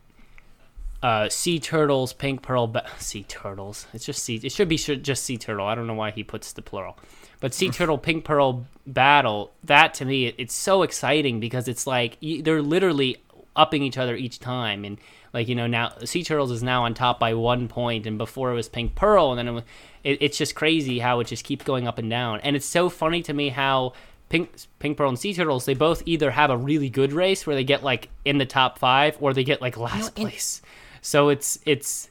[1.03, 3.85] uh sea turtles pink pearl ba- sea turtles.
[3.93, 5.67] It's just sea it should be sh- just sea turtle.
[5.67, 6.97] I don't know why he puts the plural.
[7.39, 11.85] But sea turtle pink pearl battle that to me it, it's so exciting because it's
[11.85, 13.17] like they're literally
[13.55, 14.83] upping each other each time.
[14.85, 14.97] And
[15.33, 18.51] Like you know now, Sea Turtles is now on top by one point, and before
[18.51, 19.63] it was Pink Pearl, and then it, was-
[20.03, 22.39] it, it's just crazy how it just keeps going up and down.
[22.41, 23.93] And it's so funny to me how
[24.29, 27.55] Pink Pink Pearl and Sea Turtles they both either have a really good race where
[27.55, 30.61] they get like in the top five, or they get like last and- place.
[31.01, 32.09] So it's it's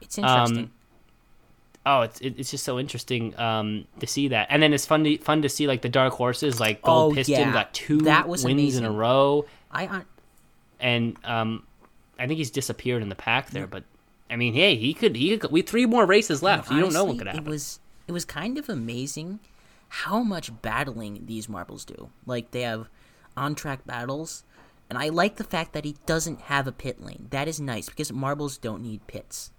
[0.00, 0.58] It's interesting.
[0.64, 0.70] Um,
[1.86, 5.04] oh it's it, it's just so interesting um to see that and then it's fun
[5.04, 7.52] to fun to see like the dark horses like gold Oh, piston yeah.
[7.52, 10.00] got two That was wins in a row I uh,
[10.80, 11.62] and um
[12.18, 13.84] i think he's disappeared in the pack there but
[14.30, 17.04] i mean hey he could he could we three more races left you don't know
[17.04, 19.40] what could happen It was it was kind of amazing
[20.02, 22.10] how much battling these marbles do.
[22.26, 22.88] Like they have
[23.36, 24.44] on track battles,
[24.90, 27.28] and I like the fact that he doesn't have a pit lane.
[27.30, 29.50] That is nice because marbles don't need pits.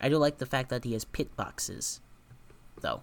[0.00, 2.00] I do like the fact that he has pit boxes,
[2.80, 3.02] though.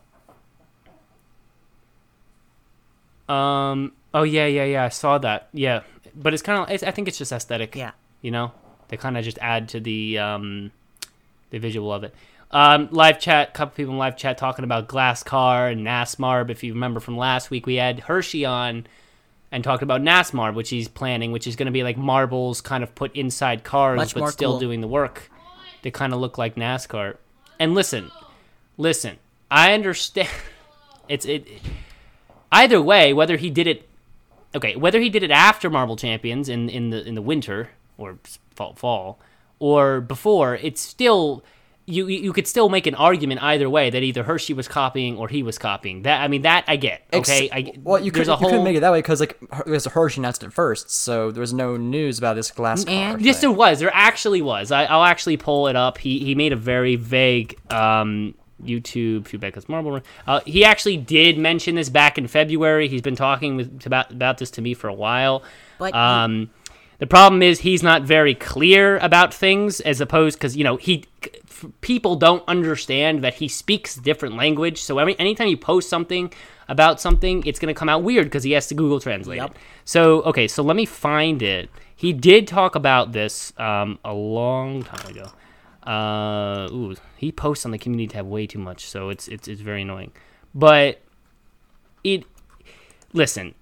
[3.30, 5.82] um oh yeah yeah yeah i saw that yeah
[6.14, 7.92] but it's kind of i think it's just aesthetic Yeah.
[8.22, 8.52] you know
[8.90, 10.72] they kind of just add to the um
[11.52, 12.14] the visual of it
[12.52, 16.64] um live chat couple people in live chat talking about glass car and nasmar if
[16.64, 18.86] you remember from last week we had hershey on
[19.52, 22.84] and talked about nasmar which he's planning which is going to be like marbles kind
[22.84, 24.60] of put inside cars Much but still cool.
[24.60, 25.30] doing the work
[25.82, 27.18] they kind of look like nascar
[27.60, 28.12] and listen
[28.78, 29.18] listen
[29.50, 30.30] i understand
[31.10, 31.48] it's it
[32.52, 33.88] either way whether he did it
[34.54, 38.20] okay, whether he did it after Marble Champions in in the in the winter or
[38.56, 39.20] fall fall
[39.60, 41.44] or before, it's still
[41.86, 45.18] you you you could still make an argument either way that either Hershey was copying
[45.18, 46.04] or he was copying.
[46.04, 47.02] That I mean that I get.
[47.12, 49.20] Ex- Okay, I well, you, could, there's you whole couldn't make it that way because
[49.20, 52.52] like Her- there's a Hershey announced it first, so there was no news about this
[52.52, 53.14] glass Man.
[53.14, 53.20] car.
[53.22, 53.50] Yes, thing.
[53.50, 53.80] there was.
[53.80, 54.72] There actually was.
[54.72, 55.98] I, I'll actually pull it up.
[55.98, 59.92] He he made a very vague um, YouTube feedback as Marble.
[59.92, 60.04] Run.
[60.28, 62.88] Uh, he actually did mention this back in February.
[62.88, 65.44] He's been talking with, about about this to me for a while.
[65.80, 66.52] But Um,
[67.02, 71.04] the problem is he's not very clear about things, as opposed because you know he
[71.24, 74.80] f- people don't understand that he speaks different language.
[74.84, 76.32] So every anytime you post something
[76.70, 79.50] about something, it's gonna come out weird because he has to Google Translate Yep.
[79.50, 79.58] it.
[79.84, 81.72] So okay, so let me find it.
[81.96, 85.32] He did talk about this um, a long time ago.
[85.82, 89.62] Uh, ooh, he posts on the community tab way too much, so it's it's it's
[89.62, 90.12] very annoying.
[90.54, 91.02] But
[92.04, 92.26] it
[93.12, 93.56] listen,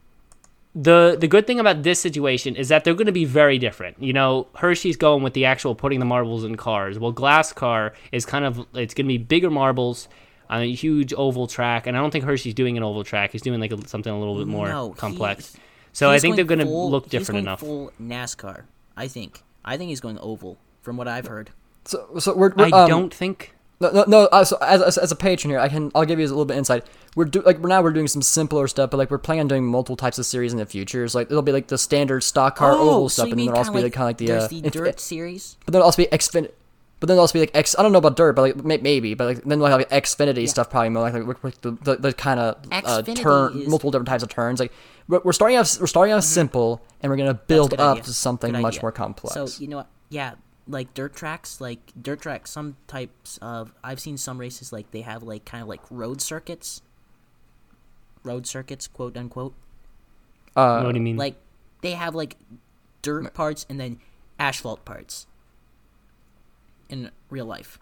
[0.82, 4.02] the the good thing about this situation is that they're going to be very different.
[4.02, 6.98] You know, Hershey's going with the actual putting the marbles in cars.
[7.00, 10.08] Well, Glass Car is kind of it's going to be bigger marbles
[10.50, 13.32] on a huge oval track, and I don't think Hershey's doing an oval track.
[13.32, 15.54] He's doing like a, something a little bit more No, complex.
[15.54, 15.60] he-
[15.92, 17.60] So I he's think they're going to full- look he's different going enough.
[17.60, 18.64] Full NASCAR,
[18.96, 19.44] I think.
[19.66, 21.52] I think he's going oval, from what I've heard.
[21.86, 23.54] So, so we're, we're I um, don't think.
[23.82, 26.20] No, no, no uh, so as, as, as a patron here, I can I'll give
[26.20, 26.86] you a little bit insight.
[27.16, 29.48] We're do like we're now we're doing some simpler stuff, but like we're planning on
[29.48, 31.08] doing multiple types of series in the future.
[31.08, 33.46] So like it'll be like the standard stock car oval Oh, so stuff, and then
[33.46, 35.56] there'll also be like kind of like the there's uh, the inf- dirt series?
[35.66, 36.52] but then also be Xfin,
[37.00, 37.74] but then also be like X.
[37.80, 39.90] I don't know about dirt, but like may- maybe, but like then we'll have like
[39.90, 43.68] Xfinity stuff probably more like, like, like the, the, the kind of uh, turn is-
[43.70, 44.60] multiple different types of turns.
[44.60, 44.74] Like
[45.08, 48.04] we're, we're starting off we're starting off simple, and we're gonna build up idea.
[48.04, 48.82] to something Good much idea.
[48.82, 49.34] more complex.
[49.36, 49.88] So you know what?
[50.10, 50.34] Yeah,
[50.70, 52.52] like dirt tracks, like dirt tracks.
[52.52, 56.22] Some types of I've seen some races like they have like kind of like road
[56.22, 56.82] circuits.
[58.24, 59.54] Road circuits, quote unquote.
[60.56, 61.18] uh, what do you mean?
[61.18, 61.36] Like
[61.82, 62.38] they have like
[63.02, 64.00] dirt parts and then
[64.38, 65.26] asphalt parts.
[66.90, 67.78] In real life,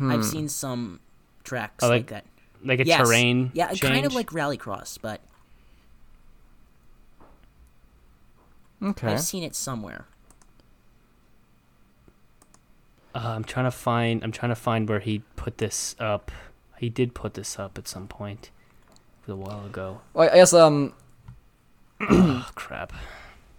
[0.00, 0.98] I've seen some
[1.44, 2.24] tracks Oh, like, like that.
[2.64, 3.06] like a Yes.
[3.06, 3.80] terrain Yeah, change?
[3.82, 5.20] kind of like rallycross, but
[8.82, 9.08] okay.
[9.12, 10.06] I've seen it somewhere.
[13.16, 14.22] Uh, I'm trying to find.
[14.22, 16.30] I'm trying to find where he put this up.
[16.78, 18.50] He did put this up at some point,
[19.26, 20.00] a while ago.
[20.12, 20.92] Well, I guess um
[22.00, 22.92] Oh crap!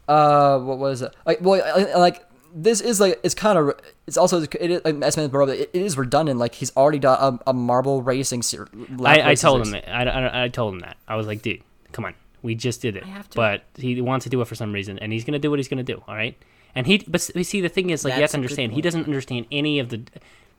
[0.07, 2.23] uh what was it like well I- I- like
[2.55, 3.77] this is like it's kind of
[4.07, 7.39] it's also it is like Estimated Borough, it, it is redundant like he's already done
[7.45, 9.71] a, a marble racing ser- lap I, I told him.
[9.71, 9.89] That.
[9.89, 10.95] I, I, I told him that.
[11.07, 13.03] I was like, dude, come on, we just did it.
[13.03, 15.39] I have to- But he wants to do it for some reason, and he's gonna
[15.39, 16.01] do what he's gonna do.
[16.07, 16.37] All right.
[16.75, 19.47] And he, but see, the thing is, like, you have to understand, he doesn't understand
[19.51, 20.03] any of the,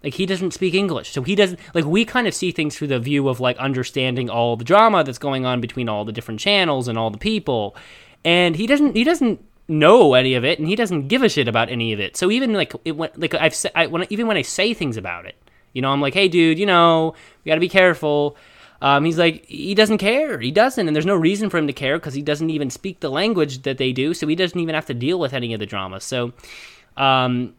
[0.02, 1.84] like, he doesn't speak English, so he doesn't like.
[1.84, 5.18] We kind of see things through the view of like understanding all the drama that's
[5.18, 7.74] going on between all the different channels and all the people,
[8.24, 8.94] and he doesn't.
[8.94, 11.98] He doesn't know any of it, and he doesn't give a shit about any of
[11.98, 12.16] it.
[12.16, 14.96] So even like it went like I've said, I, when even when I say things
[14.96, 15.36] about it,
[15.72, 18.36] you know, I'm like, hey, dude, you know, we got to be careful.
[18.80, 20.38] Um, he's like, he doesn't care.
[20.38, 23.00] He doesn't, and there's no reason for him to care because he doesn't even speak
[23.00, 25.58] the language that they do, so he doesn't even have to deal with any of
[25.58, 26.00] the drama.
[26.00, 26.32] So,
[26.96, 27.54] um,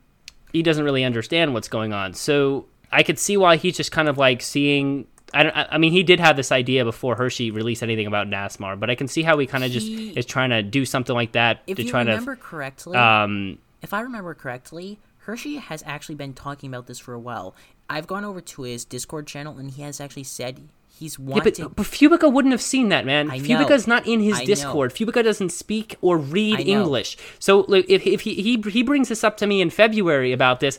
[0.54, 2.14] he doesn't really understand what's going on.
[2.14, 5.08] So I could see why he's just kind of like seeing.
[5.34, 5.56] I don't.
[5.56, 8.96] I mean, he did have this idea before Hershey released anything about NASMAR, but I
[8.96, 11.78] can see how he kind of just is trying to do something like that If
[11.78, 16.34] to you try remember to correctly, um, if I remember correctly, Hershey has actually been
[16.34, 17.56] talking about this for a while.
[17.88, 20.68] I've gone over to his Discord channel and he has actually said
[21.00, 21.54] he's Yeah, wanting.
[21.66, 23.32] but, but Fubica wouldn't have seen that, man.
[23.32, 23.68] I know.
[23.88, 24.46] Not in his I know.
[24.46, 24.94] Discord.
[24.94, 27.18] Fubica doesn't speak or read English.
[27.40, 30.60] So like, if, if he, he he brings this up to me in February about
[30.60, 30.78] this,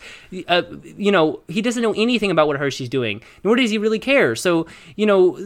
[0.48, 0.62] uh,
[0.96, 4.36] you know, he doesn't know anything about what Hershey's doing, nor does he really care.
[4.36, 4.66] So
[4.96, 5.38] you know.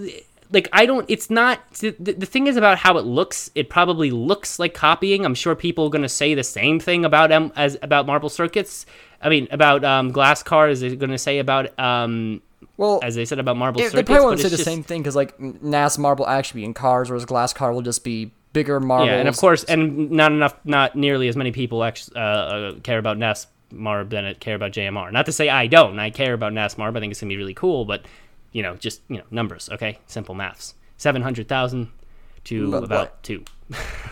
[0.51, 1.05] Like I don't.
[1.09, 1.59] It's not.
[1.81, 3.51] The, the thing is about how it looks.
[3.57, 5.25] It probably looks like copying.
[5.25, 8.29] I'm sure people are going to say the same thing about M as about Marble
[8.29, 8.87] Circuits.
[9.21, 10.69] I mean, about um, Glass Car.
[10.69, 12.41] Is going to say about um,
[12.77, 13.97] Well, as they said about Marble they, Circuits?
[13.97, 16.65] they probably but won't say the just- same thing because like NAS marble actually be
[16.67, 19.07] in cars, whereas glass car will just be bigger marble.
[19.07, 22.75] Yeah, and of course, and not enough, not nearly as many people actually uh, uh,
[22.81, 25.11] care about NASMAR than it care about JMR.
[25.13, 25.99] Not to say I don't.
[25.99, 27.85] I care about NASMAR, but I think it's gonna be really cool.
[27.85, 28.05] But
[28.53, 29.69] you know, just you know, numbers.
[29.73, 30.75] Okay, simple maths.
[30.97, 31.89] Seven hundred thousand
[32.45, 33.23] to But about what?
[33.23, 33.45] two.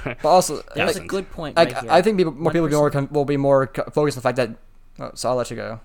[0.04, 1.56] but also that's was a good point.
[1.56, 1.92] like, right here.
[1.92, 2.92] I think people, more people will be more 1%.
[2.92, 4.50] con- will be more focused on the fact that.
[4.98, 5.80] Oh, so I'll let you go.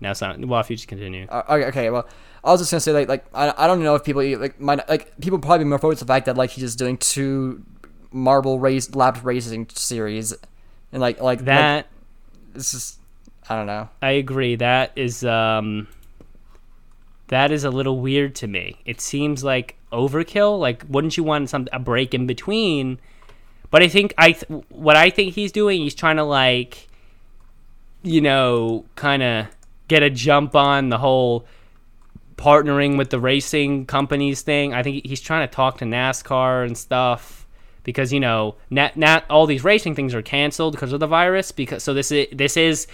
[0.00, 0.38] Now, it's not.
[0.44, 1.26] Well, if you just continue.
[1.28, 2.08] Uh, okay, okay, well,
[2.44, 4.88] I was just gonna say like like I, I don't know if people like might
[4.88, 7.64] like people probably be more focused on the fact that like he's just doing two
[8.12, 10.34] marble race lap racing series,
[10.92, 11.86] and like like that like,
[12.54, 12.98] it's just
[13.48, 13.88] I don't know.
[14.00, 14.56] I agree.
[14.56, 15.88] That is um
[17.28, 18.76] that is a little weird to me.
[18.84, 20.58] It seems like overkill.
[20.60, 23.00] Like wouldn't you want some a break in between?
[23.70, 26.88] But I think I th- what I think he's doing, he's trying to like
[28.02, 29.46] you know, kind of
[29.88, 31.46] get a jump on the whole
[32.36, 34.72] partnering with the racing companies thing.
[34.72, 37.46] I think he's trying to talk to NASCAR and stuff
[37.82, 41.52] because you know, not not all these racing things are canceled because of the virus.
[41.52, 42.86] Because so this is this is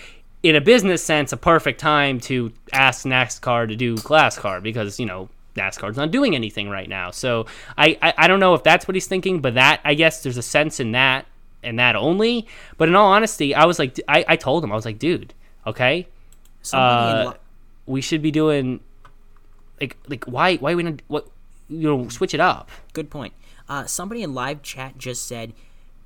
[0.43, 4.99] in a business sense a perfect time to ask NASCAR to do Glass Car because
[4.99, 5.29] you know.
[5.55, 7.47] NASCAR's not doing anything right now, so
[7.79, 10.37] I, I I don't know if that's what he's thinking, but that I guess there's
[10.37, 11.27] a sense in that
[11.63, 12.49] and that only.
[12.77, 15.33] But in all honesty, I was like, I, I told him, I was like, dude,
[15.65, 16.09] okay,
[16.73, 17.39] uh, li-
[17.87, 18.81] we should be doing
[19.81, 21.29] like like why why we not what
[21.69, 22.71] you know switch it up.
[22.93, 23.35] Good point.
[23.69, 25.55] Uh, somebody in live chat just said,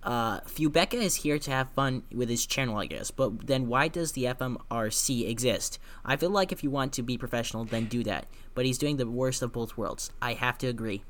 [0.04, 3.10] uh, Fubica is here to have fun with his channel, I guess.
[3.10, 5.78] But then why does the FMRC exist?
[6.04, 8.26] I feel like if you want to be professional, then do that.
[8.54, 10.10] But he's doing the worst of both worlds.
[10.22, 11.02] I have to agree.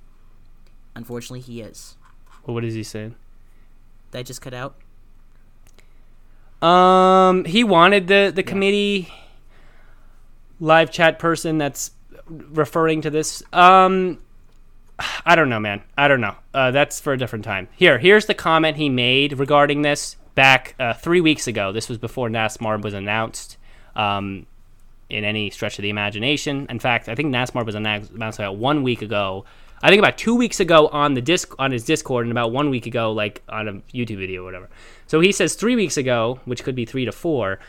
[0.94, 1.96] Unfortunately, he is.
[2.46, 3.14] Well, what is he saying?
[4.12, 4.76] That just cut out?
[6.66, 9.12] Um, he wanted the the committee
[10.60, 11.92] live chat person that's
[12.28, 13.42] referring to this.
[13.52, 14.18] Um,
[15.24, 15.82] I don't know, man.
[15.96, 16.34] I don't know.
[16.52, 17.68] Uh, that's for a different time.
[17.76, 21.72] Here, here's the comment he made regarding this back uh, three weeks ago.
[21.72, 23.56] This was before NASMAR was announced.
[23.94, 24.46] Um,
[25.10, 26.66] in any stretch of the imagination.
[26.68, 29.44] In fact, I think NASMAR was announced about one week ago.
[29.82, 32.68] I think about two weeks ago on the disc on his Discord, and about one
[32.68, 34.68] week ago, like on a YouTube video or whatever.
[35.06, 37.60] So he says three weeks ago, which could be three to four.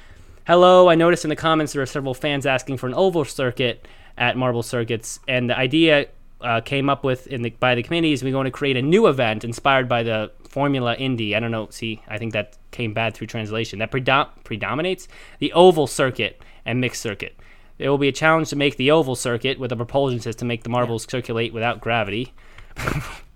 [0.50, 3.88] Hello, I noticed in the comments there are several fans asking for an oval circuit
[4.18, 6.08] at Marble Circuits, and the idea
[6.42, 8.82] uh, came up with in the by the committee is we're going to create a
[8.82, 11.36] new event inspired by the Formula Indy.
[11.36, 11.68] I don't know.
[11.70, 13.78] See, I think that came bad through translation.
[13.78, 17.40] That predom- predominates the oval circuit and mixed circuit.
[17.78, 20.46] There will be a challenge to make the oval circuit with a propulsion system to
[20.46, 22.34] make the marbles circulate without gravity.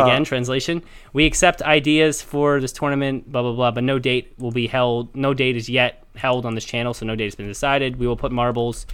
[0.00, 0.82] Again, translation.
[1.12, 5.14] We accept ideas for this tournament, blah blah blah, but no date will be held.
[5.14, 7.96] No date is yet held on this channel, so no date has been decided.
[7.96, 8.86] We will put marbles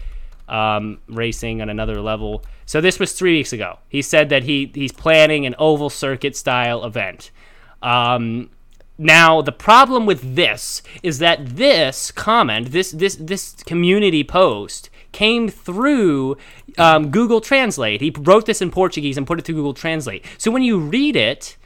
[0.48, 2.44] um, racing on another level.
[2.66, 3.78] So this was three weeks ago.
[3.88, 7.30] He said that he he's planning an oval circuit style event.
[7.82, 8.50] Um,
[8.96, 15.48] now the problem with this is that this comment, this this this community post, came
[15.48, 16.36] through
[16.76, 18.00] um, Google Translate.
[18.00, 20.24] He wrote this in Portuguese and put it through Google Translate.
[20.36, 21.56] So when you read it,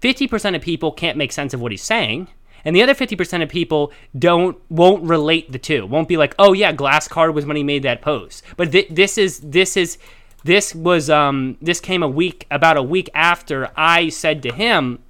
[0.00, 2.28] fifty percent of people can't make sense of what he's saying,
[2.64, 5.86] and the other fifty percent of people don't won't relate the two.
[5.86, 8.42] Won't be like, oh yeah, Glass Car was when he made that post.
[8.56, 9.98] But th- this is this is
[10.44, 15.00] this was um this came a week about a week after I said to him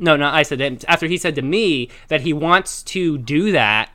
[0.00, 3.18] no, no, I said to him after he said to me that he wants to
[3.18, 3.90] do that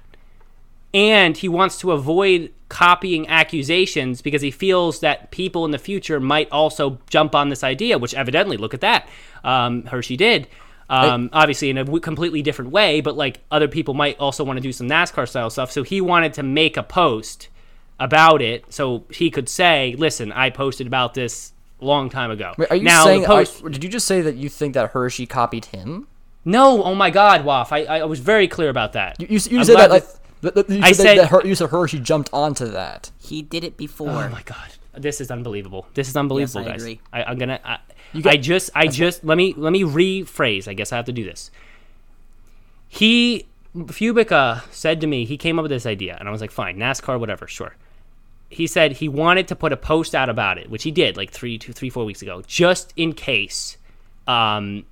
[0.95, 6.21] and he wants to avoid copying accusations because he feels that people in the future
[6.21, 9.07] might also jump on this idea, which evidently, look at that,
[9.43, 10.47] um, Hershey did.
[10.89, 14.55] Um, obviously, in a w- completely different way, but like other people might also want
[14.57, 15.69] to do some NASCAR style stuff.
[15.71, 17.49] So he wanted to make a post
[17.99, 21.51] about it so he could say, "Listen, I posted about this
[21.81, 23.25] a long time ago." Wait, are you now, saying?
[23.25, 26.07] post- are- did you just say that you think that Hershey copied him?
[26.45, 29.19] no, oh my God, Waff, I, I was very clear about that.
[29.19, 30.05] You, you, you said that like.
[30.41, 33.11] That- th- th- you I said, said- that Her- you said Hershey jumped onto that.
[33.19, 34.09] He did it before.
[34.09, 35.87] Oh my god, this is unbelievable.
[35.93, 36.81] This is unbelievable, Yes, I guys.
[36.83, 36.99] agree.
[37.13, 37.59] I, I'm gonna.
[37.63, 40.67] I, got- I just, I just let me let me rephrase.
[40.67, 41.51] I guess I have to do this.
[42.87, 43.45] He
[43.75, 46.77] Fubica said to me, he came up with this idea, and I was like, fine,
[46.77, 47.75] NASCAR, whatever, sure.
[48.49, 51.31] He said he wanted to put a post out about it, which he did like
[51.31, 53.75] three, two, three, four weeks ago, just in case
[54.27, 54.85] um,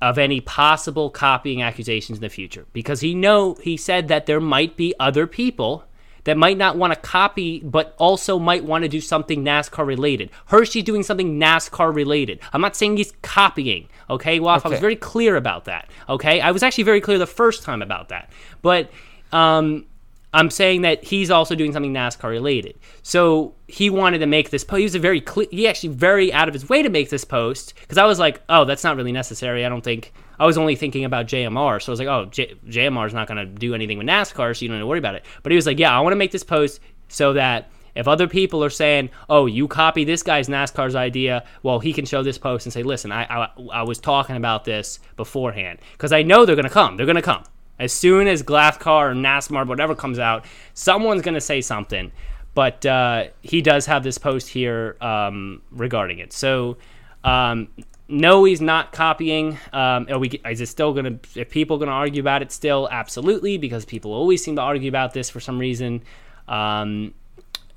[0.00, 4.40] of any possible copying accusations in the future, because he know he said that there
[4.40, 5.84] might be other people
[6.24, 10.30] that might not want to copy, but also might want to do something NASCAR related.
[10.46, 12.40] Hershey's doing something NASCAR related.
[12.52, 13.88] I'm not saying he's copying.
[14.08, 15.88] Okay, Waff, I was very clear about that.
[16.08, 18.90] Okay, I was actually very clear the first time about that, but
[19.32, 19.86] um,
[20.32, 22.78] I'm saying that he's also doing something NASCAR related.
[23.02, 24.78] So he wanted to make this post.
[24.78, 27.74] He was a very he actually very out of his way to make this post
[27.80, 29.64] because I was like, oh, that's not really necessary.
[29.66, 30.12] I don't think.
[30.38, 33.28] I was only thinking about JMR, so I was like, oh, J- JMR is not
[33.28, 35.26] going to do anything with NASCAR, so you don't have to worry about it.
[35.42, 38.26] But he was like, yeah, I want to make this post so that if other
[38.26, 42.38] people are saying, "Oh, you copy this guy's NASCAR's idea," well, he can show this
[42.38, 46.46] post and say, "Listen, I I, I was talking about this beforehand because I know
[46.46, 46.96] they're gonna come.
[46.96, 47.42] They're gonna come
[47.80, 50.44] as soon as Glasscar or NASMAR, whatever comes out.
[50.74, 52.12] Someone's gonna say something."
[52.54, 56.32] But uh, he does have this post here um, regarding it.
[56.32, 56.76] So.
[57.22, 57.68] Um,
[58.10, 59.56] no, he's not copying.
[59.72, 60.28] Um, are we?
[60.44, 61.20] Is it still gonna?
[61.36, 62.88] Are people gonna argue about it still?
[62.90, 66.02] Absolutely, because people always seem to argue about this for some reason.
[66.48, 67.14] Um,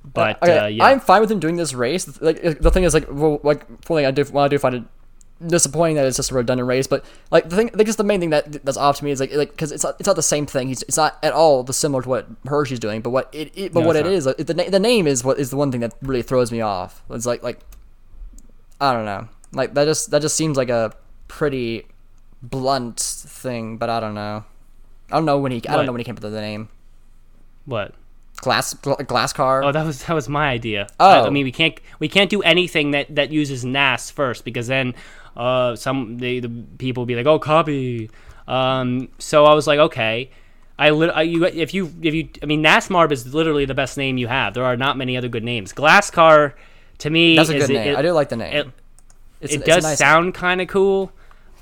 [0.03, 2.19] but Okay, uh, yeah, I'm fine with him doing this race.
[2.19, 4.75] Like the thing is, like, well, like, one thing I do, well, I do find
[4.75, 4.84] it
[5.45, 6.88] disappointing that it's just a redundant race.
[6.88, 9.11] But like the thing, I think just the main thing that that's off to me
[9.11, 10.68] is like, like because it's not, it's not the same thing.
[10.69, 13.01] He's, it's not at all the similar to what Hershey's doing.
[13.01, 14.14] But what it, it but No, what it not.
[14.14, 16.61] is, the na- the name is what is the one thing that really throws me
[16.61, 17.03] off.
[17.10, 17.60] It's like like
[18.80, 20.93] I don't know, like that just that just seems like a
[21.27, 21.88] pretty
[22.41, 23.77] blunt thing.
[23.77, 24.45] But I don't know.
[25.11, 25.61] I don't know when he.
[25.68, 26.69] I don't know when he came up with the name.
[27.65, 27.93] what?
[28.38, 29.64] Glass glass car.
[29.64, 30.88] Oh, that was that was my idea.
[30.99, 31.07] Oh.
[31.07, 34.68] I, I mean, we can't we can't do anything that that uses NAS first because
[34.68, 34.95] then
[35.38, 38.10] uh, some the, the people will be like, oh, copy.
[38.47, 40.30] Um, so I was like, okay.
[40.77, 43.95] I, lit- I you if you if you I mean NASMARB is literally the best
[43.97, 44.53] name you have.
[44.55, 45.72] There are not many other good names.
[45.72, 46.53] Glasscar,
[46.97, 47.88] to me, That's a is good it- name.
[47.93, 48.53] it- I do like the name.
[48.53, 48.68] it-
[49.39, 51.11] It's- it does nice- sound kind of cool.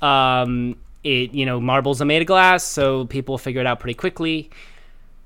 [0.00, 3.94] Um, it you know marbles are made of glass, so people figure it out pretty
[3.94, 4.50] quickly.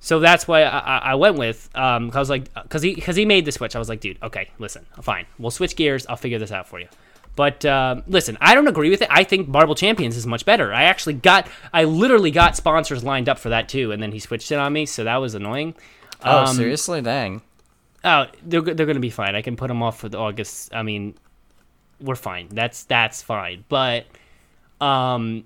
[0.01, 3.16] So that's why I, I- went with um, 'cause I was like because he because
[3.16, 3.77] he made the switch.
[3.77, 6.06] I was like, dude, okay, listen, fine, we'll switch gears.
[6.09, 6.89] I'll figure this out for you.
[7.36, 9.08] But um listen, I don't agree with it.
[9.10, 10.72] I think Marble Champions is much better.
[10.72, 14.18] I actually got, I literally got sponsors lined up for that too, and then he
[14.18, 15.74] switched it on me, so that was annoying.
[16.24, 17.02] Oh, Um, seriously?
[17.02, 17.42] Dang.
[18.02, 19.34] Oh, they're they're gonna be fine.
[19.36, 20.74] I can put them off for the August.
[20.74, 21.14] I mean,
[22.00, 22.48] we're fine.
[22.50, 23.64] That's that's fine.
[23.68, 24.06] But
[24.80, 25.44] um,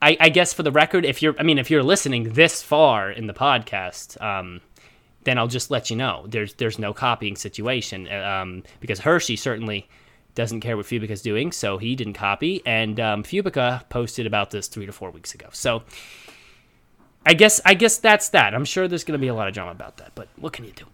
[0.00, 3.10] I I guess for the record, if you're I mean if you're listening this far
[3.10, 4.60] in the podcast, um,
[5.24, 8.10] then I'll just let you know there's there's no copying situation.
[8.12, 9.88] Um, because Hershey certainly
[10.34, 12.62] doesn't care what Fubica's doing, so he didn't copy.
[12.64, 15.48] And um, Fubica posted about this three to four weeks ago.
[15.52, 15.82] So.
[17.24, 18.52] I guess I guess that's that.
[18.52, 20.64] I'm sure there's going to be a lot of drama about that, but what can
[20.64, 20.86] you do?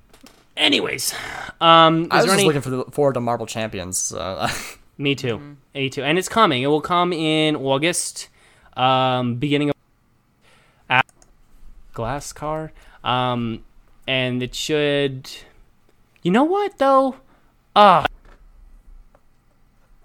[0.58, 1.14] Anyways,
[1.58, 2.44] um, I was just any?
[2.44, 3.96] looking for the, forward to Marble Champions.
[3.96, 4.46] So.
[4.98, 5.56] Me too.
[5.74, 6.02] Me too.
[6.02, 6.62] And it's coming.
[6.62, 8.28] It will come in August,
[8.76, 11.02] um, beginning of
[11.92, 12.72] Glass Car.
[13.04, 13.64] Um,
[14.08, 15.30] and it should.
[16.22, 17.16] You know what though?
[17.76, 18.17] Ah, Glass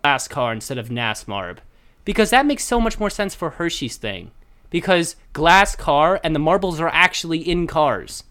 [0.03, 1.59] Glass car instead of NASMARB,
[2.03, 4.31] because that makes so much more sense for Hershey's thing.
[4.69, 8.23] Because Glass Car and the marbles are actually in cars.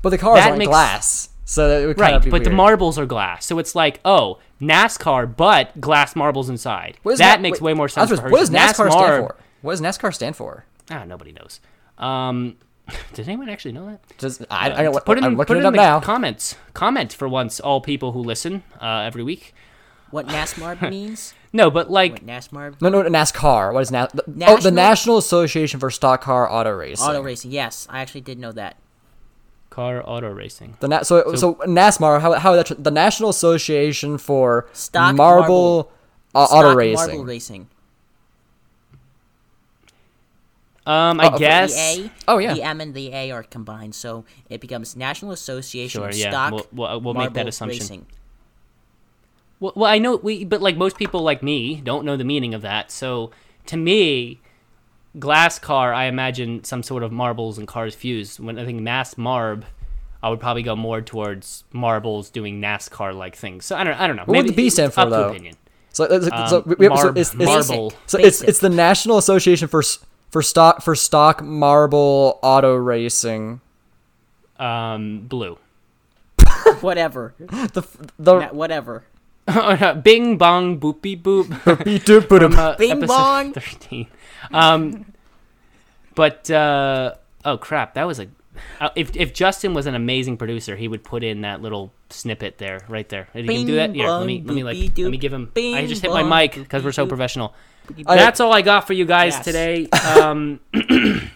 [0.00, 2.44] but the cars That aren't makes- glass, so it would kind Right, of be but
[2.44, 6.98] the marbles are glass, so it's like, oh, NASCAR, but glass marbles inside.
[7.02, 8.10] What does that Na- makes wait, way more sense.
[8.12, 8.50] was- for what does.
[8.50, 9.36] NASCAR stand for?
[9.62, 10.66] What does NASCAR stand for?
[10.88, 11.58] Ah, nobody knows.
[11.98, 12.58] Um,
[13.14, 14.00] does anyone actually know that?
[14.18, 15.98] Just I, I, I, put it in, put it in the now.
[15.98, 16.54] comments.
[16.74, 19.52] Comment for once, all people who listen uh, every week.
[20.10, 21.34] What NASMARB means?
[21.52, 22.80] No, but like, What NASMARB?
[22.80, 23.72] No, no, NASCAR.
[23.72, 24.12] What is NAS?
[24.12, 24.38] the- Oh, the
[24.70, 27.06] National- National Association for Stock Car Auto Racing.
[27.06, 27.50] Auto racing.
[27.50, 28.76] Yes, I actually did know that.
[29.70, 30.76] car auto racing.
[30.80, 32.20] The na- so, so NASMAR.
[32.20, 35.92] How how that tr- the National Association for Stock Marble,
[36.34, 37.06] uh, Auto and Racing.
[37.06, 37.68] Marble racing.
[40.86, 41.74] Um, I for guess.
[41.74, 42.54] The A, Oh, yeah.
[42.54, 46.30] the M and the A are combined, so it becomes National Association Sure, of yeah,
[46.30, 47.80] Stock we'll- we'll- we'll make that Marble assumption.
[47.80, 48.06] Racing.
[49.60, 52.54] Well, well, I know we, but like most people like me don't know the meaning
[52.54, 52.90] of that.
[52.90, 53.30] So
[53.66, 54.40] to me,
[55.18, 58.38] glass car, I imagine some sort of marbles and cars fused.
[58.38, 59.64] When I think mass marb,
[60.22, 63.64] I would probably go more towards marbles doing NASCAR like things.
[63.64, 64.22] So I don't, I don't know.
[64.26, 65.28] What would the B stand for, up to though?
[65.30, 65.54] opinion.
[65.92, 67.92] So, it's- it's- so Um, we, we have, so marb- it's, it's, marble.
[68.06, 69.82] So it's it's the National Association for
[70.30, 73.60] for stock for stock marble auto racing.
[74.58, 75.58] Um, blue.
[76.80, 77.34] Whatever.
[77.72, 77.82] The
[78.18, 79.04] the Na- whatever.
[80.02, 81.48] Bing bong boopy boop.
[81.84, 83.52] Beep, doop, boop, from, uh, Bing bong.
[83.54, 84.06] 13.
[84.52, 85.06] Um,
[86.14, 87.14] but uh,
[87.44, 88.28] oh crap, that was a.
[88.80, 92.58] Uh, if if Justin was an amazing producer, he would put in that little snippet
[92.58, 93.28] there, right there.
[93.32, 93.94] Did he Bing do that?
[93.94, 95.02] Here, let me bong, let me like boopy doop.
[95.04, 95.52] let me give him.
[95.56, 97.54] I just hit my mic because we're so professional.
[98.04, 99.44] That's all I got for you guys Yes.
[99.44, 99.88] today.
[99.88, 100.60] Um,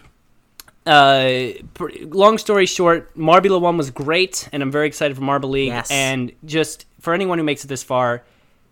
[0.85, 5.49] uh, pr- long story short, Marbula One was great, and I'm very excited for Marble
[5.49, 5.67] League.
[5.69, 5.89] Yes.
[5.91, 8.23] And just for anyone who makes it this far,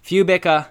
[0.03, 0.67] Fubica,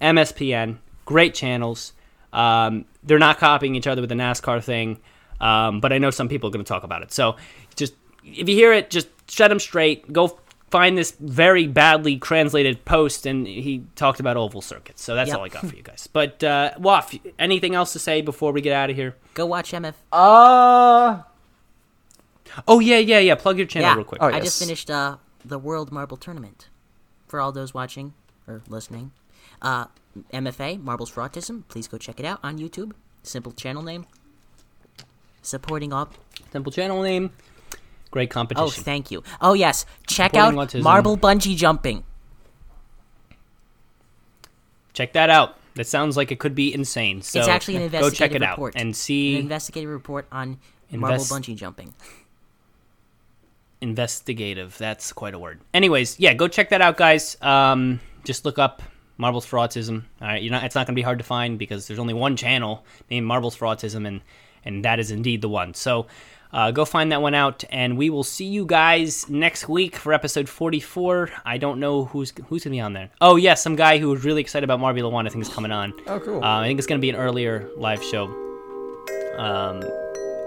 [0.00, 1.92] MSPN, great channels.
[2.32, 4.98] Um, they're not copying each other with the NASCAR thing,
[5.40, 7.12] um, but I know some people are going to talk about it.
[7.12, 7.36] So
[7.76, 7.94] just
[8.24, 10.12] if you hear it, just shut them straight.
[10.12, 10.38] Go
[10.70, 15.02] find this very badly translated post, and he talked about oval circuits.
[15.02, 15.38] So that's Yep.
[15.38, 16.08] all I got for you guys.
[16.12, 19.16] But uh, Waff, anything else to say before we get out of here?
[19.34, 19.94] Go watch MF.
[20.12, 21.22] Uh,
[22.66, 23.34] Oh yeah, yeah, yeah.
[23.34, 24.22] Plug your channel yeah, real quick.
[24.22, 24.36] Oh, yes.
[24.36, 26.68] I just finished uh, the World Marble Tournament.
[27.28, 28.12] For all those watching
[28.48, 29.12] or listening,
[29.62, 29.84] uh,
[30.32, 31.62] MFA Marbles for Autism.
[31.68, 32.90] Please go check it out on YouTube.
[33.22, 34.06] Simple channel name.
[35.42, 36.08] Supporting all.
[36.50, 37.30] Simple channel name.
[38.10, 38.66] Great competition.
[38.66, 39.22] Oh, thank you.
[39.40, 40.82] Oh yes, check out autism.
[40.82, 42.04] Marble Bungee Jumping.
[44.92, 45.56] check that out.
[45.74, 47.22] That sounds like it could be insane.
[47.22, 48.74] So it's actually an go check it report.
[48.76, 50.58] out and see An investigative report on
[50.90, 51.94] marble bungee jumping.
[53.80, 54.76] investigative.
[54.78, 55.60] That's quite a word.
[55.72, 57.36] Anyways, yeah, go check that out, guys.
[57.40, 58.82] Um, just look up
[59.16, 60.02] Marbles for Autism.
[60.20, 60.64] All right, you're not.
[60.64, 63.54] It's not going to be hard to find because there's only one channel named Marbles
[63.54, 64.20] for Autism, and
[64.64, 65.74] and that is indeed the one.
[65.74, 66.06] So.
[66.52, 70.12] Uh, go find that one out, and we will see you guys next week for
[70.12, 71.30] episode 44.
[71.44, 73.10] I don't know who's who's gonna be on there.
[73.20, 75.26] Oh yeah, some guy who was really excited about Marbula One.
[75.26, 75.92] I think is coming on.
[76.06, 76.42] Oh, cool.
[76.42, 78.24] Uh, I think it's gonna be an earlier live show.
[79.38, 79.82] Um,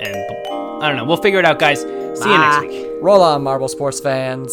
[0.02, 0.16] and
[0.84, 1.06] I don't know.
[1.06, 1.82] We'll figure it out, guys.
[1.82, 2.88] See you next week.
[3.02, 4.52] roll on, Marble sports fans.